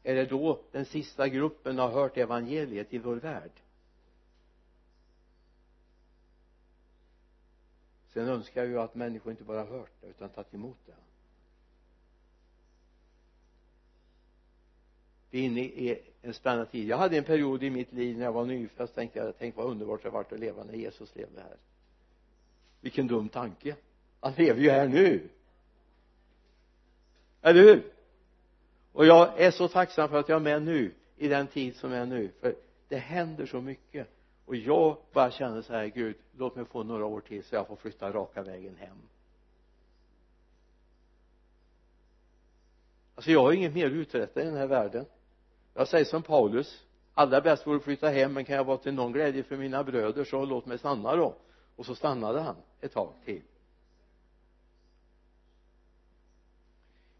Är 0.03 0.15
det 0.15 0.25
då 0.25 0.59
den 0.71 0.85
sista 0.85 1.27
gruppen 1.27 1.77
har 1.77 1.89
hört 1.89 2.17
evangeliet 2.17 2.93
i 2.93 2.97
vår 2.97 3.15
värld? 3.15 3.51
Sen 8.15 8.27
önskar 8.27 8.61
jag 8.61 8.69
ju 8.69 8.79
att 8.79 8.95
människor 8.95 9.31
inte 9.31 9.43
bara 9.43 9.63
hört 9.63 9.91
det 10.01 10.07
utan 10.07 10.29
tagit 10.29 10.53
emot 10.53 10.77
det. 10.85 10.93
Vi 15.29 15.39
är 15.39 15.43
inne 15.43 15.61
i 15.61 16.01
en 16.21 16.33
spännande 16.33 16.65
tid. 16.65 16.87
Jag 16.87 16.97
hade 16.97 17.17
en 17.17 17.23
period 17.23 17.63
i 17.63 17.69
mitt 17.69 17.93
liv 17.93 18.17
när 18.17 18.25
jag 18.25 18.31
var 18.31 18.45
nyfödd 18.45 18.93
tänkte 18.93 19.19
jag 19.19 19.33
tänk 19.37 19.55
vad 19.55 19.65
underbart 19.65 20.03
det 20.03 20.09
varit 20.09 20.31
att 20.31 20.39
leva 20.39 20.63
när 20.63 20.73
Jesus 20.73 21.15
levde 21.15 21.41
här. 21.41 21.57
Vilken 22.81 23.07
dum 23.07 23.29
tanke. 23.29 23.75
Han 24.19 24.33
lever 24.33 24.61
ju 24.61 24.69
här 24.69 24.87
nu. 24.87 25.29
Eller 27.41 27.61
hur? 27.61 27.91
Och 28.91 29.05
jag 29.05 29.41
är 29.41 29.51
så 29.51 29.67
tacksam 29.67 30.09
för 30.09 30.19
att 30.19 30.29
jag 30.29 30.35
är 30.35 30.43
med 30.43 30.61
nu 30.61 30.93
i 31.17 31.27
den 31.27 31.47
tid 31.47 31.75
som 31.75 31.91
är 31.91 32.05
nu. 32.05 32.31
För 32.41 32.55
det 32.87 32.97
händer 32.97 33.45
så 33.45 33.61
mycket 33.61 34.14
och 34.45 34.55
jag 34.55 34.97
bara 35.13 35.31
känner 35.31 35.61
så 35.61 35.73
här 35.73 35.85
Gud 35.85 36.15
låt 36.37 36.55
mig 36.55 36.65
få 36.65 36.83
några 36.83 37.05
år 37.05 37.21
till 37.21 37.43
så 37.43 37.55
jag 37.55 37.67
får 37.67 37.75
flytta 37.75 38.11
raka 38.11 38.43
vägen 38.43 38.75
hem. 38.75 38.97
Alltså 43.15 43.31
jag 43.31 43.41
har 43.41 43.51
inget 43.51 43.73
mer 43.73 43.85
att 43.85 43.91
uträtta 43.91 44.41
i 44.41 44.45
den 44.45 44.57
här 44.57 44.67
världen. 44.67 45.05
Jag 45.73 45.87
säger 45.87 46.05
som 46.05 46.23
Paulus 46.23 46.85
allra 47.13 47.41
bäst 47.41 47.67
vore 47.67 47.77
att 47.77 47.83
flytta 47.83 48.09
hem 48.09 48.33
men 48.33 48.45
kan 48.45 48.55
jag 48.55 48.63
vara 48.63 48.77
till 48.77 48.93
någon 48.93 49.11
glädje 49.11 49.43
för 49.43 49.57
mina 49.57 49.83
bröder 49.83 50.23
så 50.23 50.45
låt 50.45 50.65
mig 50.65 50.77
stanna 50.77 51.15
då. 51.15 51.35
Och 51.75 51.85
så 51.85 51.95
stannade 51.95 52.41
han 52.41 52.55
ett 52.81 52.91
tag 52.91 53.13
till. 53.25 53.41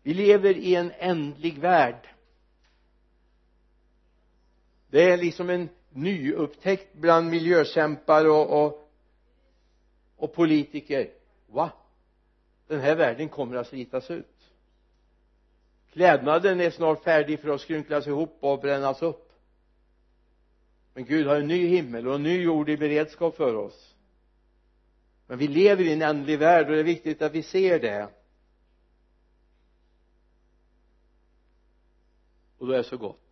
Vi 0.04 0.14
lever 0.14 0.58
i 0.58 0.76
en 0.76 0.92
ändlig 0.98 1.60
värld. 1.60 2.10
Det 4.88 5.12
är 5.12 5.18
liksom 5.18 5.50
en 5.50 5.70
nyupptäckt 5.96 6.94
bland 6.94 7.30
miljökämpar 7.30 8.26
och, 8.26 8.66
och 8.66 8.86
och 10.16 10.34
politiker. 10.34 11.10
Va? 11.48 11.72
Den 12.68 12.80
här 12.80 12.96
världen 12.96 13.30
kommer 13.30 13.56
att 13.56 13.68
slitas 13.68 14.12
ut. 14.12 14.26
Klädnaden 15.92 16.60
är 16.60 16.70
snart 16.70 17.04
färdig 17.04 17.40
för 17.40 17.50
att 17.50 17.62
skrynklas 17.62 18.08
ihop 18.08 18.38
och 18.40 18.60
brännas 18.60 19.02
upp. 19.02 19.32
Men 20.94 21.06
Gud 21.06 21.28
har 21.28 21.36
en 21.36 21.48
ny 21.48 21.68
himmel 21.68 22.08
och 22.08 22.16
en 22.16 22.24
ny 22.24 22.42
jord 22.42 22.70
i 22.70 22.78
beredskap 22.78 23.36
för 23.36 23.56
oss. 23.56 23.96
Men 25.28 25.38
vi 25.38 25.48
lever 25.48 25.84
i 25.84 25.94
en 25.94 26.02
ändlig 26.02 26.40
värld 26.40 26.66
och 26.66 26.74
det 26.74 26.80
är 26.80 26.84
viktigt 26.84 27.22
att 27.22 27.32
vi 27.32 27.44
ser 27.44 27.80
det. 27.80 28.10
Och 32.58 32.68
då 32.68 32.74
är 32.74 32.78
det 32.78 32.84
så 32.84 32.98
gott 32.98 33.25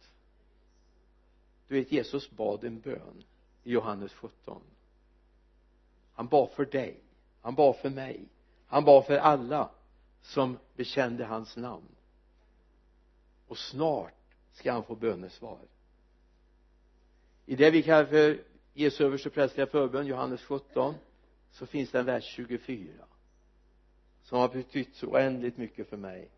du 1.74 1.80
vet 1.80 1.92
Jesus 1.92 2.30
bad 2.30 2.64
en 2.64 2.80
bön 2.80 3.24
i 3.64 3.72
Johannes 3.72 4.14
17 4.14 4.62
han 6.14 6.28
bad 6.28 6.52
för 6.52 6.66
dig. 6.66 7.00
Han 7.42 7.56
bad 7.56 7.76
för 7.76 7.90
mig. 7.90 8.26
Han 8.68 8.86
bad 8.86 9.06
för 9.06 9.18
alla 9.18 9.70
som 10.22 10.58
bekände 10.76 11.26
hans 11.26 11.58
namn. 11.58 11.96
Och 13.48 13.58
snart 13.58 14.14
ska 14.52 14.72
han 14.72 14.84
få 14.84 14.96
bönesvar. 14.96 15.60
I 17.46 17.56
det 17.56 17.72
vi 17.72 17.84
kallar 17.84 18.06
för 18.06 18.44
Jesu 18.74 19.06
översteprästerliga 19.06 19.68
förbön 19.68 20.08
Johannes 20.08 20.42
17 20.42 20.96
så 21.52 21.66
finns 21.66 21.92
det 21.92 22.00
en 22.00 22.06
vers 22.06 22.24
24 22.24 23.06
som 24.24 24.40
har 24.40 24.50
betytt 24.50 24.96
så 24.96 25.08
oändligt 25.08 25.58
mycket 25.58 25.90
för 25.90 25.98
mig. 25.98 26.30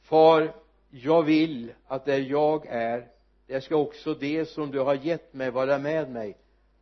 Far 0.00 0.54
jag 0.90 1.22
vill 1.22 1.72
att 1.86 2.04
där 2.04 2.18
jag 2.18 2.66
är 2.66 3.08
där 3.46 3.60
ska 3.60 3.76
också 3.76 4.14
det 4.14 4.46
som 4.46 4.70
du 4.70 4.80
har 4.80 4.94
gett 4.94 5.34
mig 5.34 5.50
vara 5.50 5.78
med 5.78 6.10
mig. 6.10 6.36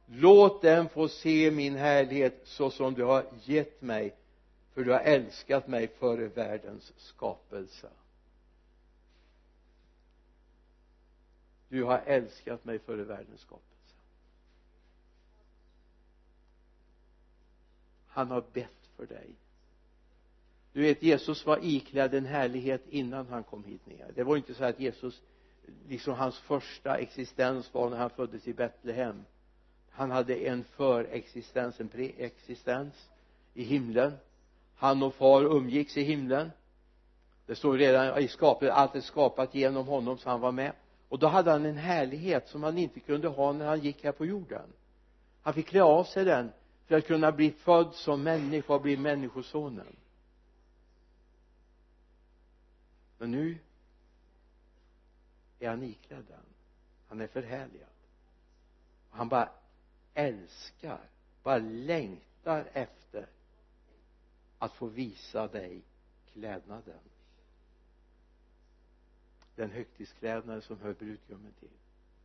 Låt 0.07 0.63
dem 0.63 0.89
få 0.89 1.09
se 1.09 1.51
min 1.51 1.77
härlighet 1.77 2.41
så 2.45 2.71
som 2.71 2.95
du 2.95 3.05
har 3.05 3.25
gett 3.45 3.83
mig 3.83 4.15
för 4.75 4.85
du 4.85 4.93
har 4.93 5.01
älskat 5.01 5.69
mig 5.69 5.89
före 5.89 6.29
världens 6.29 6.93
skapelse. 6.97 7.89
Du 11.69 11.85
har 11.85 11.99
älskat 11.99 12.65
mig 12.65 12.79
före 12.79 13.05
världens 13.05 13.41
skapelse. 13.41 13.95
Han 18.07 18.31
har 18.31 18.45
bett 18.53 18.89
för 18.97 19.07
dig 19.07 19.35
du 20.77 20.83
vet 20.83 21.03
Jesus 21.03 21.47
var 21.47 21.59
iklädd 21.63 22.15
en 22.15 22.27
härlighet 22.27 22.83
innan 22.89 23.27
han 23.27 23.45
kom 23.45 23.65
hit 23.65 23.87
ner. 23.87 24.13
Det 24.15 24.25
var 24.25 24.37
inte 24.37 24.55
så 24.55 24.65
att 24.65 24.81
Jesus 24.81 25.23
liksom 25.89 26.15
hans 26.15 26.39
första 26.39 26.97
existens 26.97 27.75
var 27.75 27.91
när 27.91 27.97
han 27.97 28.11
föddes 28.11 28.49
i 28.49 28.53
Betlehem. 28.53 29.25
Han 29.91 30.11
hade 30.11 30.35
en 30.35 30.65
förexistens, 30.65 31.81
en 31.81 31.89
preexistens 31.89 33.09
i 33.55 33.63
himlen. 33.63 34.13
Han 34.77 35.03
och 35.03 35.15
far 35.15 35.43
umgicks 35.43 35.97
i 35.97 36.03
himlen. 36.03 36.51
Det 37.47 37.55
står 37.55 37.79
redan 37.79 38.19
i 38.19 38.29
skapet 38.29 38.71
allt 38.71 38.95
är 38.95 39.01
skapat 39.01 39.55
genom 39.55 39.87
honom 39.87 40.19
så 40.19 40.31
han 40.31 40.41
var 40.41 40.53
med. 40.53 40.73
Och 41.09 41.19
då 41.19 41.27
hade 41.27 41.51
han 41.51 41.67
en 41.67 41.77
härlighet 41.77 42.49
som 42.49 42.63
han 42.63 42.79
inte 42.79 43.01
kunde 43.01 43.29
ha 43.29 43.53
när 43.53 43.67
han 43.67 43.81
gick 43.81 44.05
här 44.05 44.13
på 44.13 44.27
jorden. 44.27 44.73
Han 45.43 45.55
fick 45.55 45.67
klä 45.67 45.83
av 45.83 46.05
sig 46.05 46.25
den 46.25 46.53
för 46.87 46.97
att 46.97 47.07
kunna 47.07 47.33
bli 47.33 47.51
född 47.51 47.95
som 47.95 48.23
människa 48.23 48.75
och 48.75 48.83
bli 48.83 48.97
människosonen. 48.97 49.97
Men 53.19 53.31
nu 53.31 53.59
är 55.59 55.69
han 55.69 55.83
iklädd 55.83 56.25
den. 56.29 56.45
Han 57.09 57.21
är 57.21 57.27
förhärligad. 57.27 57.89
Han 59.11 59.29
bara 59.29 59.49
älskar 60.15 61.01
bara 61.43 61.59
längtar 61.59 62.69
efter 62.73 63.27
att 64.59 64.73
få 64.73 64.87
visa 64.87 65.49
dig 65.49 65.83
klädnaden. 66.33 67.01
Den 69.55 69.71
högtidsklädnad 69.71 70.63
som 70.63 70.81
hör 70.81 70.95
brudgummen 70.95 71.53
till. 71.61 71.69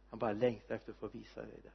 Han 0.10 0.20
bara 0.20 0.34
längtar 0.34 0.76
efter 0.76 0.92
att 0.92 0.98
få 0.98 1.08
visa 1.08 1.42
dig 1.42 1.60
den. 1.64 1.72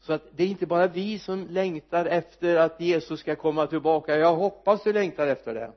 Så 0.00 0.12
att 0.12 0.22
det 0.36 0.42
är 0.44 0.48
inte 0.48 0.66
bara 0.66 0.86
vi 0.86 1.18
som 1.18 1.46
längtar 1.46 2.06
efter 2.06 2.56
att 2.56 2.80
Jesus 2.80 3.20
ska 3.20 3.36
komma 3.36 3.66
tillbaka. 3.66 4.16
Jag 4.16 4.36
hoppas 4.36 4.82
du 4.82 4.92
längtar 4.92 5.26
efter 5.26 5.54
det. 5.54 5.72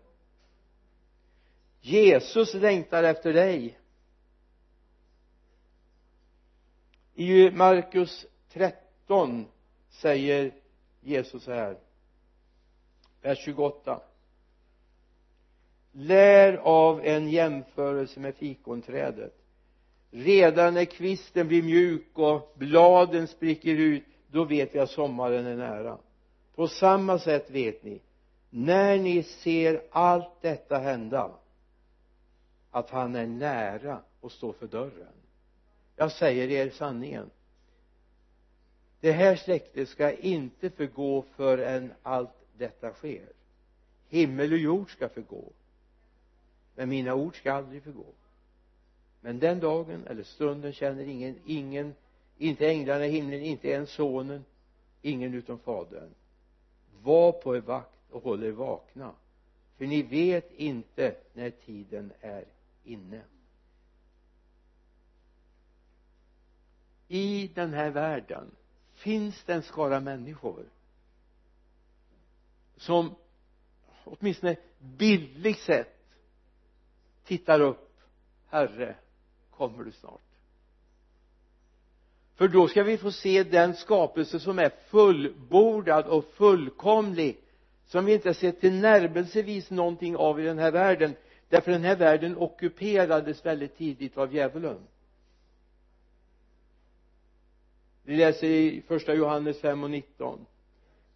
Jesus 1.82 2.54
längtar 2.54 3.04
efter 3.04 3.34
dig. 3.34 3.78
I 7.14 7.52
Markus 7.52 8.26
13 8.54 9.46
säger 9.90 10.52
Jesus 11.02 11.44
så 11.44 11.52
här 11.52 11.78
vers 13.22 13.40
28 13.40 14.02
lär 15.92 16.54
av 16.58 17.02
en 17.06 17.30
jämförelse 17.30 18.20
med 18.20 18.36
fikonträdet. 18.36 19.34
Redan 20.12 20.74
när 20.74 20.86
kvisten 20.86 21.48
blir 21.48 21.64
mjuk 21.64 22.08
och 22.14 22.54
bladen 22.58 23.28
spricker 23.28 23.76
ut 23.76 24.04
då 24.28 24.44
vet 24.44 24.76
vi 24.76 24.80
att 24.80 24.90
sommaren 24.90 25.46
är 25.46 25.56
nära. 25.56 25.98
På 26.56 26.68
samma 26.68 27.20
sätt 27.20 27.50
vet 27.50 27.84
ni 27.84 28.02
när 28.50 28.98
ni 28.98 29.24
ser 29.24 29.82
allt 29.92 30.42
detta 30.42 30.78
hända 30.78 31.32
att 32.72 32.90
han 32.90 33.16
är 33.16 33.28
nära 33.28 34.02
och 34.20 34.32
står 34.32 34.54
för 34.54 34.68
dörren. 34.68 35.14
Jag 35.96 36.12
säger 36.12 36.50
er 36.50 36.70
sanningen. 36.70 37.30
Det 39.00 39.12
här 39.12 39.36
släktet 39.36 39.90
ska 39.90 40.12
inte 40.12 40.70
förgå 40.70 41.26
förrän 41.36 41.94
allt 42.04 42.46
detta 42.58 42.94
sker. 42.94 43.30
Himmel 44.10 44.52
och 44.52 44.58
jord 44.58 44.92
ska 44.92 45.10
förgå 45.10 45.52
men 46.76 46.90
mina 46.90 47.16
ord 47.16 47.36
ska 47.36 47.54
aldrig 47.54 47.84
förgå. 47.84 48.06
Men 49.22 49.40
den 49.40 49.60
dagen 49.60 50.08
eller 50.08 50.24
stunden 50.24 50.74
känner 50.74 51.04
ingen, 51.04 51.40
ingen 51.46 51.96
inte 52.38 52.68
änglarna 52.68 53.06
i 53.06 53.10
himlen, 53.10 53.42
inte 53.42 53.68
ens 53.68 53.90
sonen 53.90 54.46
ingen 55.02 55.34
utom 55.34 55.60
fadern. 55.60 56.10
Var 57.02 57.32
på 57.32 57.56
er 57.56 57.62
vakt 57.62 58.12
och 58.12 58.24
håll 58.24 58.44
er 58.44 58.52
vakna 58.52 59.12
för 59.78 59.86
ni 59.86 60.02
vet 60.02 60.52
inte 60.52 61.16
när 61.34 61.50
tiden 61.50 62.12
är 62.22 62.46
inne. 62.84 63.22
I 67.08 67.48
den 67.56 67.74
här 67.74 67.90
världen 67.90 68.52
finns 68.94 69.44
det 69.44 69.54
en 69.54 69.64
skara 69.64 70.00
människor 70.00 70.66
som 72.78 73.16
åtminstone 74.04 74.56
bildligt 74.80 75.60
sett 75.60 75.98
tittar 77.24 77.60
upp 77.60 78.00
herre 78.48 78.96
kommer 79.50 79.84
du 79.84 79.92
snart? 79.92 80.22
För 82.36 82.48
då 82.48 82.68
ska 82.68 82.84
vi 82.84 82.98
få 82.98 83.12
se 83.12 83.44
den 83.44 83.76
skapelse 83.76 84.40
som 84.40 84.60
är 84.60 84.70
fullbordad 84.70 86.06
och 86.06 86.26
fullkomlig 86.26 87.38
som 87.86 88.06
vi 88.06 88.14
inte 88.14 88.30
har 88.30 88.34
sett 88.34 88.62
tillnärmelsevis 88.62 89.70
någonting 89.70 90.16
av 90.16 90.40
i 90.40 90.44
den 90.44 90.60
här 90.60 90.72
världen 90.72 91.16
därför 91.52 91.72
den 91.72 91.84
här 91.84 91.96
världen 91.96 92.38
ockuperades 92.38 93.46
väldigt 93.46 93.78
tidigt 93.78 94.18
av 94.18 94.36
djävulen. 94.36 94.80
Vi 98.04 98.18
läser 98.18 98.48
i 98.48 98.82
första 98.88 99.14
Johannes 99.14 99.62
5 99.62 99.84
och 99.84 99.90
19 99.90 100.46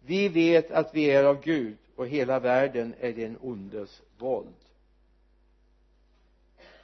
vi 0.06 0.28
vet 0.28 0.70
att 0.70 0.94
vi 0.94 1.04
är 1.04 1.24
av 1.24 1.42
Gud 1.42 1.76
och 1.96 2.06
hela 2.06 2.40
världen 2.40 2.94
är 3.00 3.12
den 3.12 3.38
ondes 3.40 4.02
våld. 4.18 4.54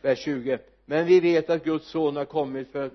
Vers 0.00 0.18
20 0.18 0.58
men 0.84 1.06
vi 1.06 1.20
vet 1.20 1.50
att 1.50 1.64
Guds 1.64 1.88
son 1.88 2.16
har 2.16 2.24
kommit 2.24 2.68
för 2.68 2.90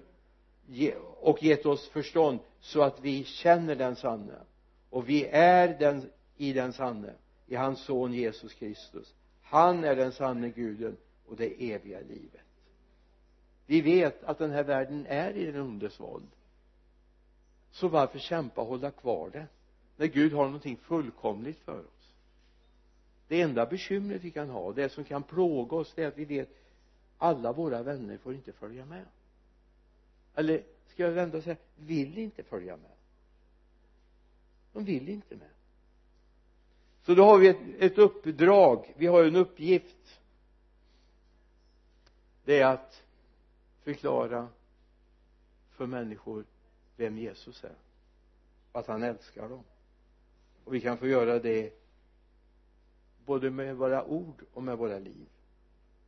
och 1.19 1.43
gett 1.43 1.65
oss 1.65 1.89
förstånd 1.89 2.39
så 2.59 2.81
att 2.81 2.99
vi 3.01 3.23
känner 3.23 3.75
den 3.75 3.95
sanne. 3.95 4.35
Och 4.89 5.09
vi 5.09 5.25
är 5.25 5.79
den 5.79 6.09
i 6.37 6.53
den 6.53 6.73
sanne 6.73 7.13
i 7.47 7.55
hans 7.55 7.79
son 7.79 8.13
Jesus 8.13 8.53
Kristus 8.53 9.13
han 9.49 9.83
är 9.83 9.95
den 9.95 10.11
sanne 10.11 10.49
guden 10.49 10.97
och 11.25 11.35
det 11.35 11.71
eviga 11.73 11.99
livet. 11.99 12.41
Vi 13.65 13.81
vet 13.81 14.23
att 14.23 14.37
den 14.37 14.51
här 14.51 14.63
världen 14.63 15.05
är 15.09 15.31
i 15.31 15.45
den 15.45 15.61
ondes 15.61 15.99
våld. 15.99 16.27
Så 17.71 17.87
varför 17.87 18.19
kämpa 18.19 18.61
och 18.61 18.67
hålla 18.67 18.91
kvar 18.91 19.29
det 19.29 19.47
när 19.97 20.07
Gud 20.07 20.33
har 20.33 20.45
någonting 20.45 20.77
fullkomligt 20.77 21.59
för 21.59 21.79
oss? 21.79 22.13
Det 23.27 23.41
enda 23.41 23.65
bekymret 23.65 24.23
vi 24.23 24.31
kan 24.31 24.49
ha 24.49 24.73
det 24.73 24.89
som 24.89 25.03
kan 25.03 25.23
plåga 25.23 25.77
oss 25.77 25.93
det 25.95 26.03
är 26.03 26.07
att 26.07 26.17
vi 26.17 26.25
vet 26.25 26.49
alla 27.17 27.53
våra 27.53 27.83
vänner 27.83 28.17
får 28.17 28.33
inte 28.33 28.51
följa 28.51 28.85
med. 28.85 29.05
Eller 30.35 30.63
ska 30.87 31.03
jag 31.03 31.11
vända 31.11 31.37
och 31.37 31.43
säga 31.43 31.57
vill 31.75 32.17
inte 32.17 32.43
följa 32.43 32.77
med? 32.77 32.91
De 34.73 34.85
vill 34.85 35.09
inte 35.09 35.35
med 35.35 35.56
så 37.07 37.15
då 37.15 37.23
har 37.23 37.37
vi 37.37 37.47
ett, 37.47 37.57
ett 37.79 37.97
uppdrag 37.97 38.93
vi 38.97 39.07
har 39.07 39.23
en 39.23 39.35
uppgift. 39.35 40.19
Det 42.45 42.59
är 42.59 42.65
att 42.65 43.03
förklara 43.83 44.49
för 45.71 45.85
människor 45.85 46.45
vem 46.95 47.17
Jesus 47.17 47.63
är. 47.63 47.75
Och 48.71 48.79
att 48.79 48.87
han 48.87 49.03
älskar 49.03 49.49
dem. 49.49 49.63
Och 50.63 50.73
vi 50.73 50.81
kan 50.81 50.97
få 50.97 51.07
göra 51.07 51.39
det 51.39 51.73
både 53.25 53.49
med 53.49 53.75
våra 53.75 54.05
ord 54.05 54.43
och 54.53 54.63
med 54.63 54.77
våra 54.77 54.99
liv. 54.99 55.27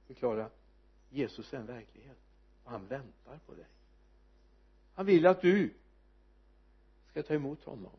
Förklara 0.08 0.50
Jesus 1.10 1.54
är 1.54 1.58
en 1.58 1.66
verklighet. 1.66 2.18
Och 2.64 2.72
han 2.72 2.88
väntar 2.88 3.40
på 3.46 3.54
dig. 3.54 3.68
Han 4.94 5.06
vill 5.06 5.28
att 5.28 5.42
du 5.42 5.74
ska 7.12 7.24
ta 7.24 7.34
emot 7.34 7.64
honom. 7.64 7.96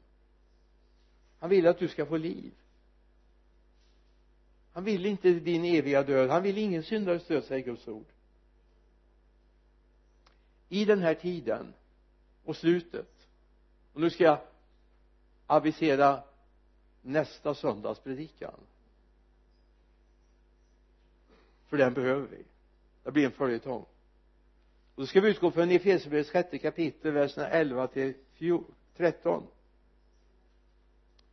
Han 1.38 1.51
vill 1.51 1.66
att 1.66 1.78
du 1.78 1.88
ska 1.88 2.07
få 2.07 2.16
liv 2.16 2.53
han 4.72 4.84
vill 4.84 5.06
inte 5.06 5.32
din 5.32 5.64
eviga 5.64 6.02
död. 6.02 6.30
Han 6.30 6.42
vill 6.42 6.58
ingen 6.58 6.82
syndares 6.82 7.26
död 7.26 7.44
säger 7.44 7.64
Guds 7.64 7.88
ord. 7.88 8.06
I 10.68 10.84
den 10.84 11.02
här 11.02 11.14
tiden 11.14 11.74
och 12.44 12.56
slutet 12.56 13.28
och 13.92 14.00
nu 14.00 14.10
ska 14.10 14.24
jag 14.24 14.38
avisera 15.46 16.22
nästa 17.02 17.54
söndags 17.54 18.00
predikan. 18.00 18.60
För 21.66 21.76
den 21.76 21.94
behöver 21.94 22.26
vi. 22.26 22.44
Det 23.02 23.10
blir 23.10 23.24
en 23.24 23.32
följetong. 23.32 23.84
Och 24.94 25.02
då 25.02 25.06
ska 25.06 25.20
vi 25.20 25.30
utgå 25.30 25.50
från 25.50 25.70
Efesierbrevets 25.70 26.30
sjätte 26.30 26.58
kapitel 26.58 27.12
verserna 27.12 27.48
11 27.48 27.86
till 27.86 28.14
13 28.96 29.46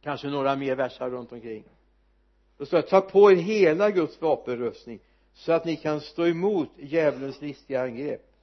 kanske 0.01 0.27
några 0.27 0.55
mer 0.55 0.75
versar 0.75 1.09
runt 1.09 1.31
omkring 1.31 1.63
då 2.57 2.65
står 2.65 2.77
det 2.77 2.87
ta 2.87 3.01
på 3.01 3.31
er 3.31 3.35
hela 3.35 3.91
Guds 3.91 4.21
vapenrustning 4.21 4.99
så 5.33 5.51
att 5.51 5.65
ni 5.65 5.75
kan 5.75 6.01
stå 6.01 6.25
emot 6.25 6.69
djävulens 6.77 7.41
listiga 7.41 7.81
angrepp. 7.81 8.33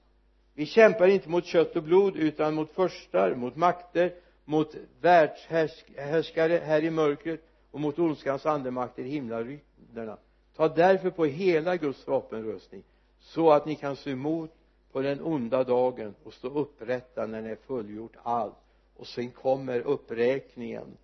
Vi 0.55 0.67
kämpar 0.67 1.09
inte 1.09 1.29
mot 1.29 1.45
kött 1.45 1.77
och 1.77 1.83
blod 1.83 2.17
utan 2.17 2.55
mot 2.55 2.71
förstar, 2.71 3.35
mot 3.35 3.57
makter, 3.57 4.15
mot 4.45 4.75
världshärskare 5.01 6.63
här 6.65 6.85
i 6.85 6.91
mörkret 6.91 7.41
och 7.71 7.81
mot 7.81 7.99
ondskans 7.99 8.47
andemakter 8.47 9.03
i 9.03 9.09
himlarymderna 9.09 10.19
ta 10.57 10.69
därför 10.69 11.11
på 11.11 11.25
hela 11.25 11.77
Guds 11.77 12.07
vapenrustning 12.07 12.83
så 13.21 13.51
att 13.51 13.67
ni 13.67 13.75
kan 13.75 13.97
stå 13.97 14.11
emot 14.11 14.51
på 14.93 15.01
den 15.01 15.21
onda 15.21 15.65
dagen 15.65 16.15
och 16.25 16.33
stå 16.35 16.49
upprätta 16.49 17.27
när 17.27 17.43
ni 17.43 17.49
är 17.49 17.57
fullgjort 17.57 18.17
allt. 18.23 18.55
Och 18.97 19.07
sen 19.07 19.31
kommer 19.31 19.81
uppräkningen 19.81 20.97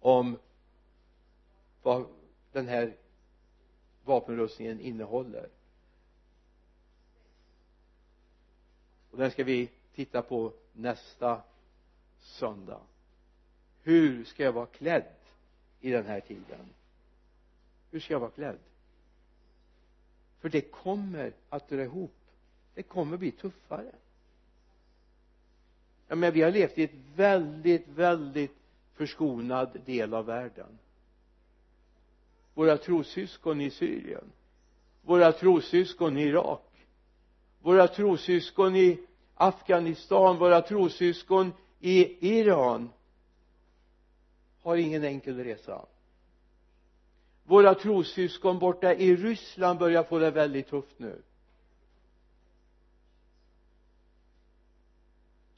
om 0.00 0.36
vad 1.82 2.04
den 2.52 2.68
här 2.68 2.96
vapenrustningen 4.04 4.80
innehåller. 4.80 5.48
Och 9.10 9.18
den 9.18 9.30
ska 9.30 9.44
vi 9.44 9.70
titta 9.94 10.22
på 10.22 10.52
nästa 10.72 11.42
söndag. 12.20 12.80
Hur 13.82 14.24
ska 14.24 14.42
jag 14.42 14.52
vara 14.52 14.66
klädd 14.66 15.14
i 15.80 15.90
den 15.90 16.06
här 16.06 16.20
tiden? 16.20 16.68
Hur 17.90 18.00
ska 18.00 18.14
jag 18.14 18.20
vara 18.20 18.30
klädd? 18.30 18.58
För 20.40 20.48
det 20.48 20.60
kommer 20.60 21.32
att 21.48 21.68
dra 21.68 21.82
ihop. 21.82 22.14
Det 22.74 22.82
kommer 22.82 23.16
bli 23.16 23.30
tuffare. 23.30 23.92
Ja 26.08 26.14
men 26.16 26.32
vi 26.32 26.42
har 26.42 26.50
levt 26.50 26.78
i 26.78 26.82
ett 26.82 26.94
väldigt 27.14 27.88
väldigt 27.88 28.56
förskonad 28.94 29.80
del 29.86 30.14
av 30.14 30.26
världen 30.26 30.78
våra 32.54 32.76
trossyskon 32.76 33.60
i 33.60 33.70
Syrien. 33.70 34.32
Våra 35.02 35.32
trossyskon 35.32 36.18
i 36.18 36.22
Irak. 36.22 36.86
Våra 37.60 37.88
trossyskon 37.88 38.76
i 38.76 39.00
Afghanistan. 39.34 40.38
Våra 40.38 40.62
trossyskon 40.62 41.52
i 41.80 42.28
Iran. 42.38 42.90
Har 44.62 44.76
ingen 44.76 45.04
enkel 45.04 45.44
resa. 45.44 45.86
Våra 47.44 47.74
trossyskon 47.74 48.58
borta 48.58 48.94
i 48.94 49.16
Ryssland 49.16 49.78
börjar 49.78 50.02
få 50.02 50.18
det 50.18 50.30
väldigt 50.30 50.68
tufft 50.68 50.98
nu. 50.98 51.22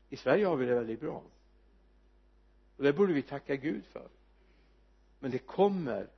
I 0.09 0.16
Sverige 0.16 0.47
har 0.47 0.57
vi 0.57 0.66
det 0.66 0.74
väldigt 0.74 1.01
bra. 1.01 1.22
Och 2.76 2.82
det 2.82 2.93
borde 2.93 3.12
vi 3.12 3.22
tacka 3.22 3.57
Gud 3.57 3.84
för. 3.84 4.09
Men 5.18 5.30
det 5.30 5.38
kommer 5.38 6.09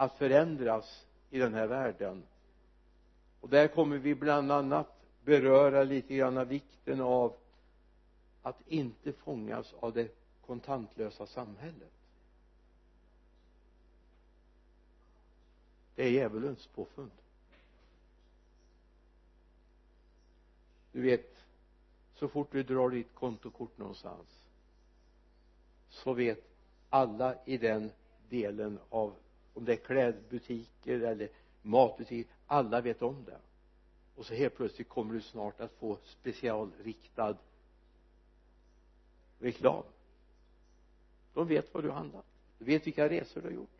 att 0.00 0.18
förändras 0.18 1.06
i 1.30 1.38
den 1.38 1.54
här 1.54 1.66
världen. 1.66 2.22
Och 3.40 3.48
där 3.48 3.68
kommer 3.68 3.98
vi 3.98 4.14
bland 4.14 4.52
annat 4.52 4.86
beröra 5.24 5.82
lite 5.84 6.14
grann 6.14 6.38
av 6.38 6.46
vikten 6.46 7.00
av 7.00 7.36
att 8.42 8.56
inte 8.66 9.12
fångas 9.12 9.74
av 9.80 9.92
det 9.92 10.08
kontantlösa 10.46 11.26
samhället. 11.26 11.92
Det 15.94 16.04
är 16.04 16.10
djävulens 16.10 16.66
påfund. 16.66 17.10
Du 20.92 21.00
vet 21.00 21.36
så 22.14 22.28
fort 22.28 22.52
du 22.52 22.62
drar 22.62 22.90
ditt 22.90 23.14
kontokort 23.14 23.78
någonstans 23.78 24.28
så 25.88 26.12
vet 26.12 26.44
alla 26.90 27.44
i 27.44 27.56
den 27.56 27.90
delen 28.28 28.78
av 28.90 29.14
om 29.54 29.64
det 29.64 29.72
är 29.72 29.76
klädbutiker 29.76 31.00
eller 31.00 31.28
matbutiker 31.62 32.32
alla 32.46 32.80
vet 32.80 33.02
om 33.02 33.24
det. 33.24 33.40
Och 34.14 34.26
så 34.26 34.34
helt 34.34 34.56
plötsligt 34.56 34.88
kommer 34.88 35.14
du 35.14 35.20
snart 35.20 35.60
att 35.60 35.72
få 35.72 35.98
specialriktad 36.04 37.36
reklam. 39.38 39.84
De 41.34 41.48
vet 41.48 41.74
vad 41.74 41.84
du 41.84 41.88
har 41.88 41.96
handlat. 41.96 42.26
Du 42.58 42.64
vet 42.64 42.86
vilka 42.86 43.08
resor 43.08 43.40
du 43.40 43.46
har 43.46 43.54
gjort. 43.54 43.70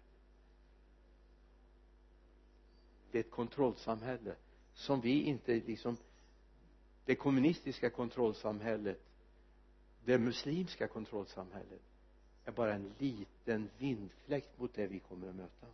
Det 3.11 3.19
är 3.19 3.25
ett 3.25 3.31
kontrollsamhälle 3.31 4.35
som 4.75 5.01
vi 5.01 5.23
inte 5.23 5.55
liksom 5.55 5.97
det 7.05 7.15
kommunistiska 7.15 7.91
kontrollsamhället 7.91 9.01
det 10.05 10.19
muslimska 10.19 10.89
kontrollsamhället 10.89 11.83
är 12.51 12.57
bara 12.57 12.75
en 12.75 12.95
liten 12.99 13.71
vindfläkt 13.79 14.59
mot 14.59 14.75
det 14.75 14.87
vi 14.87 14.99
kommer 14.99 15.29
att 15.29 15.35
möta. 15.35 15.67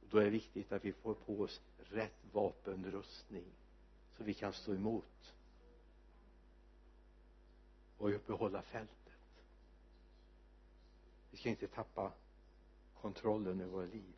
Och 0.00 0.08
då 0.10 0.18
är 0.18 0.24
det 0.24 0.30
viktigt 0.30 0.72
att 0.72 0.84
vi 0.84 0.92
får 0.92 1.14
på 1.14 1.40
oss 1.40 1.60
rätt 1.78 2.24
vapenrustning 2.32 3.44
så 4.16 4.24
vi 4.24 4.34
kan 4.34 4.52
stå 4.52 4.74
emot 4.74 5.34
och 7.98 8.14
uppehålla 8.14 8.62
fältet. 8.62 8.96
Vi 11.30 11.36
ska 11.36 11.48
inte 11.48 11.66
tappa 11.66 12.12
kontrollen 13.00 13.60
över 13.60 13.72
våra 13.72 13.86
liv. 13.86 14.14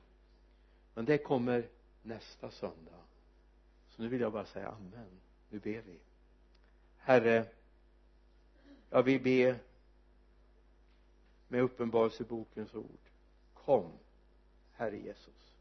Men 0.94 1.04
det 1.04 1.18
kommer 1.18 1.68
nästa 2.02 2.50
söndag. 2.50 3.00
Så 3.88 4.02
nu 4.02 4.08
vill 4.08 4.20
jag 4.20 4.32
bara 4.32 4.46
säga 4.46 4.68
amen. 4.68 5.20
Nu 5.48 5.58
ber 5.58 5.82
vi. 5.82 5.98
Herre 6.98 7.46
jag 8.90 9.02
vill 9.02 9.22
be 9.22 9.56
med 11.48 11.62
uppenbarelsebokens 11.62 12.74
ord. 12.74 12.98
Kom 13.54 13.92
herre 14.72 14.96
Jesus. 14.96 15.52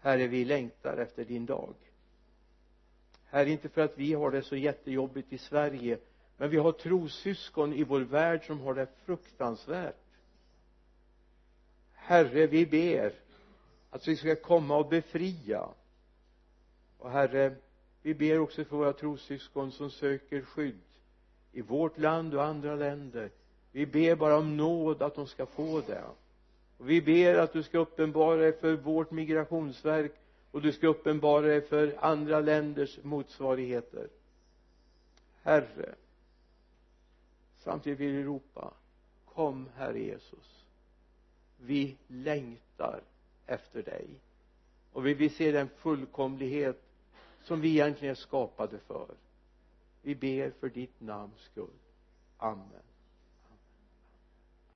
Herre 0.00 0.26
vi 0.26 0.44
längtar 0.44 0.96
efter 0.96 1.24
din 1.24 1.46
dag. 1.46 1.74
Herre 3.24 3.50
inte 3.50 3.68
för 3.68 3.80
att 3.80 3.98
vi 3.98 4.12
har 4.12 4.30
det 4.30 4.42
så 4.42 4.56
jättejobbigt 4.56 5.32
i 5.32 5.38
Sverige 5.38 5.98
men 6.36 6.50
vi 6.50 6.56
har 6.56 6.72
trossyskon 6.72 7.72
i 7.72 7.84
vår 7.84 8.00
värld 8.00 8.46
som 8.46 8.60
har 8.60 8.74
det 8.74 8.86
fruktansvärt. 9.04 9.96
Herre 11.92 12.46
vi 12.46 12.66
ber 12.66 13.12
att 13.90 14.08
vi 14.08 14.16
ska 14.16 14.36
komma 14.36 14.76
och 14.76 14.88
befria. 14.88 15.68
Och 16.98 17.10
herre 17.10 17.54
vi 18.02 18.14
ber 18.14 18.38
också 18.38 18.64
för 18.64 18.76
våra 18.76 18.92
trossyskon 18.92 19.72
som 19.72 19.90
söker 19.90 20.42
skydd 20.42 20.80
i 21.56 21.60
vårt 21.60 21.98
land 21.98 22.34
och 22.34 22.44
andra 22.44 22.74
länder. 22.74 23.30
Vi 23.72 23.86
ber 23.86 24.16
bara 24.16 24.36
om 24.36 24.56
nåd 24.56 25.02
att 25.02 25.14
de 25.14 25.26
ska 25.26 25.46
få 25.46 25.80
det. 25.80 26.04
Och 26.78 26.90
vi 26.90 27.02
ber 27.02 27.34
att 27.34 27.52
du 27.52 27.62
ska 27.62 27.78
uppenbara 27.78 28.36
dig 28.36 28.52
för 28.52 28.76
vårt 28.76 29.10
migrationsverk 29.10 30.12
och 30.50 30.62
du 30.62 30.72
ska 30.72 30.86
uppenbara 30.86 31.46
dig 31.46 31.60
för 31.60 31.96
andra 32.00 32.40
länders 32.40 32.98
motsvarigheter. 33.02 34.08
Herre 35.42 35.94
samtidigt 37.58 38.00
vill 38.00 38.12
vi 38.12 38.24
ropa 38.24 38.72
kom 39.24 39.68
herre 39.76 40.00
Jesus. 40.00 40.64
Vi 41.56 41.96
längtar 42.06 43.00
efter 43.46 43.82
dig. 43.82 44.06
Och 44.92 45.06
vi 45.06 45.14
vill 45.14 45.34
se 45.34 45.52
den 45.52 45.68
fullkomlighet 45.68 46.82
som 47.44 47.60
vi 47.60 47.68
egentligen 47.68 48.10
är 48.10 48.14
skapade 48.14 48.78
för 48.78 49.06
vi 50.06 50.14
ber 50.14 50.50
för 50.50 50.68
ditt 50.68 51.00
namns 51.00 51.40
skull. 51.40 51.78
Amen. 52.36 52.82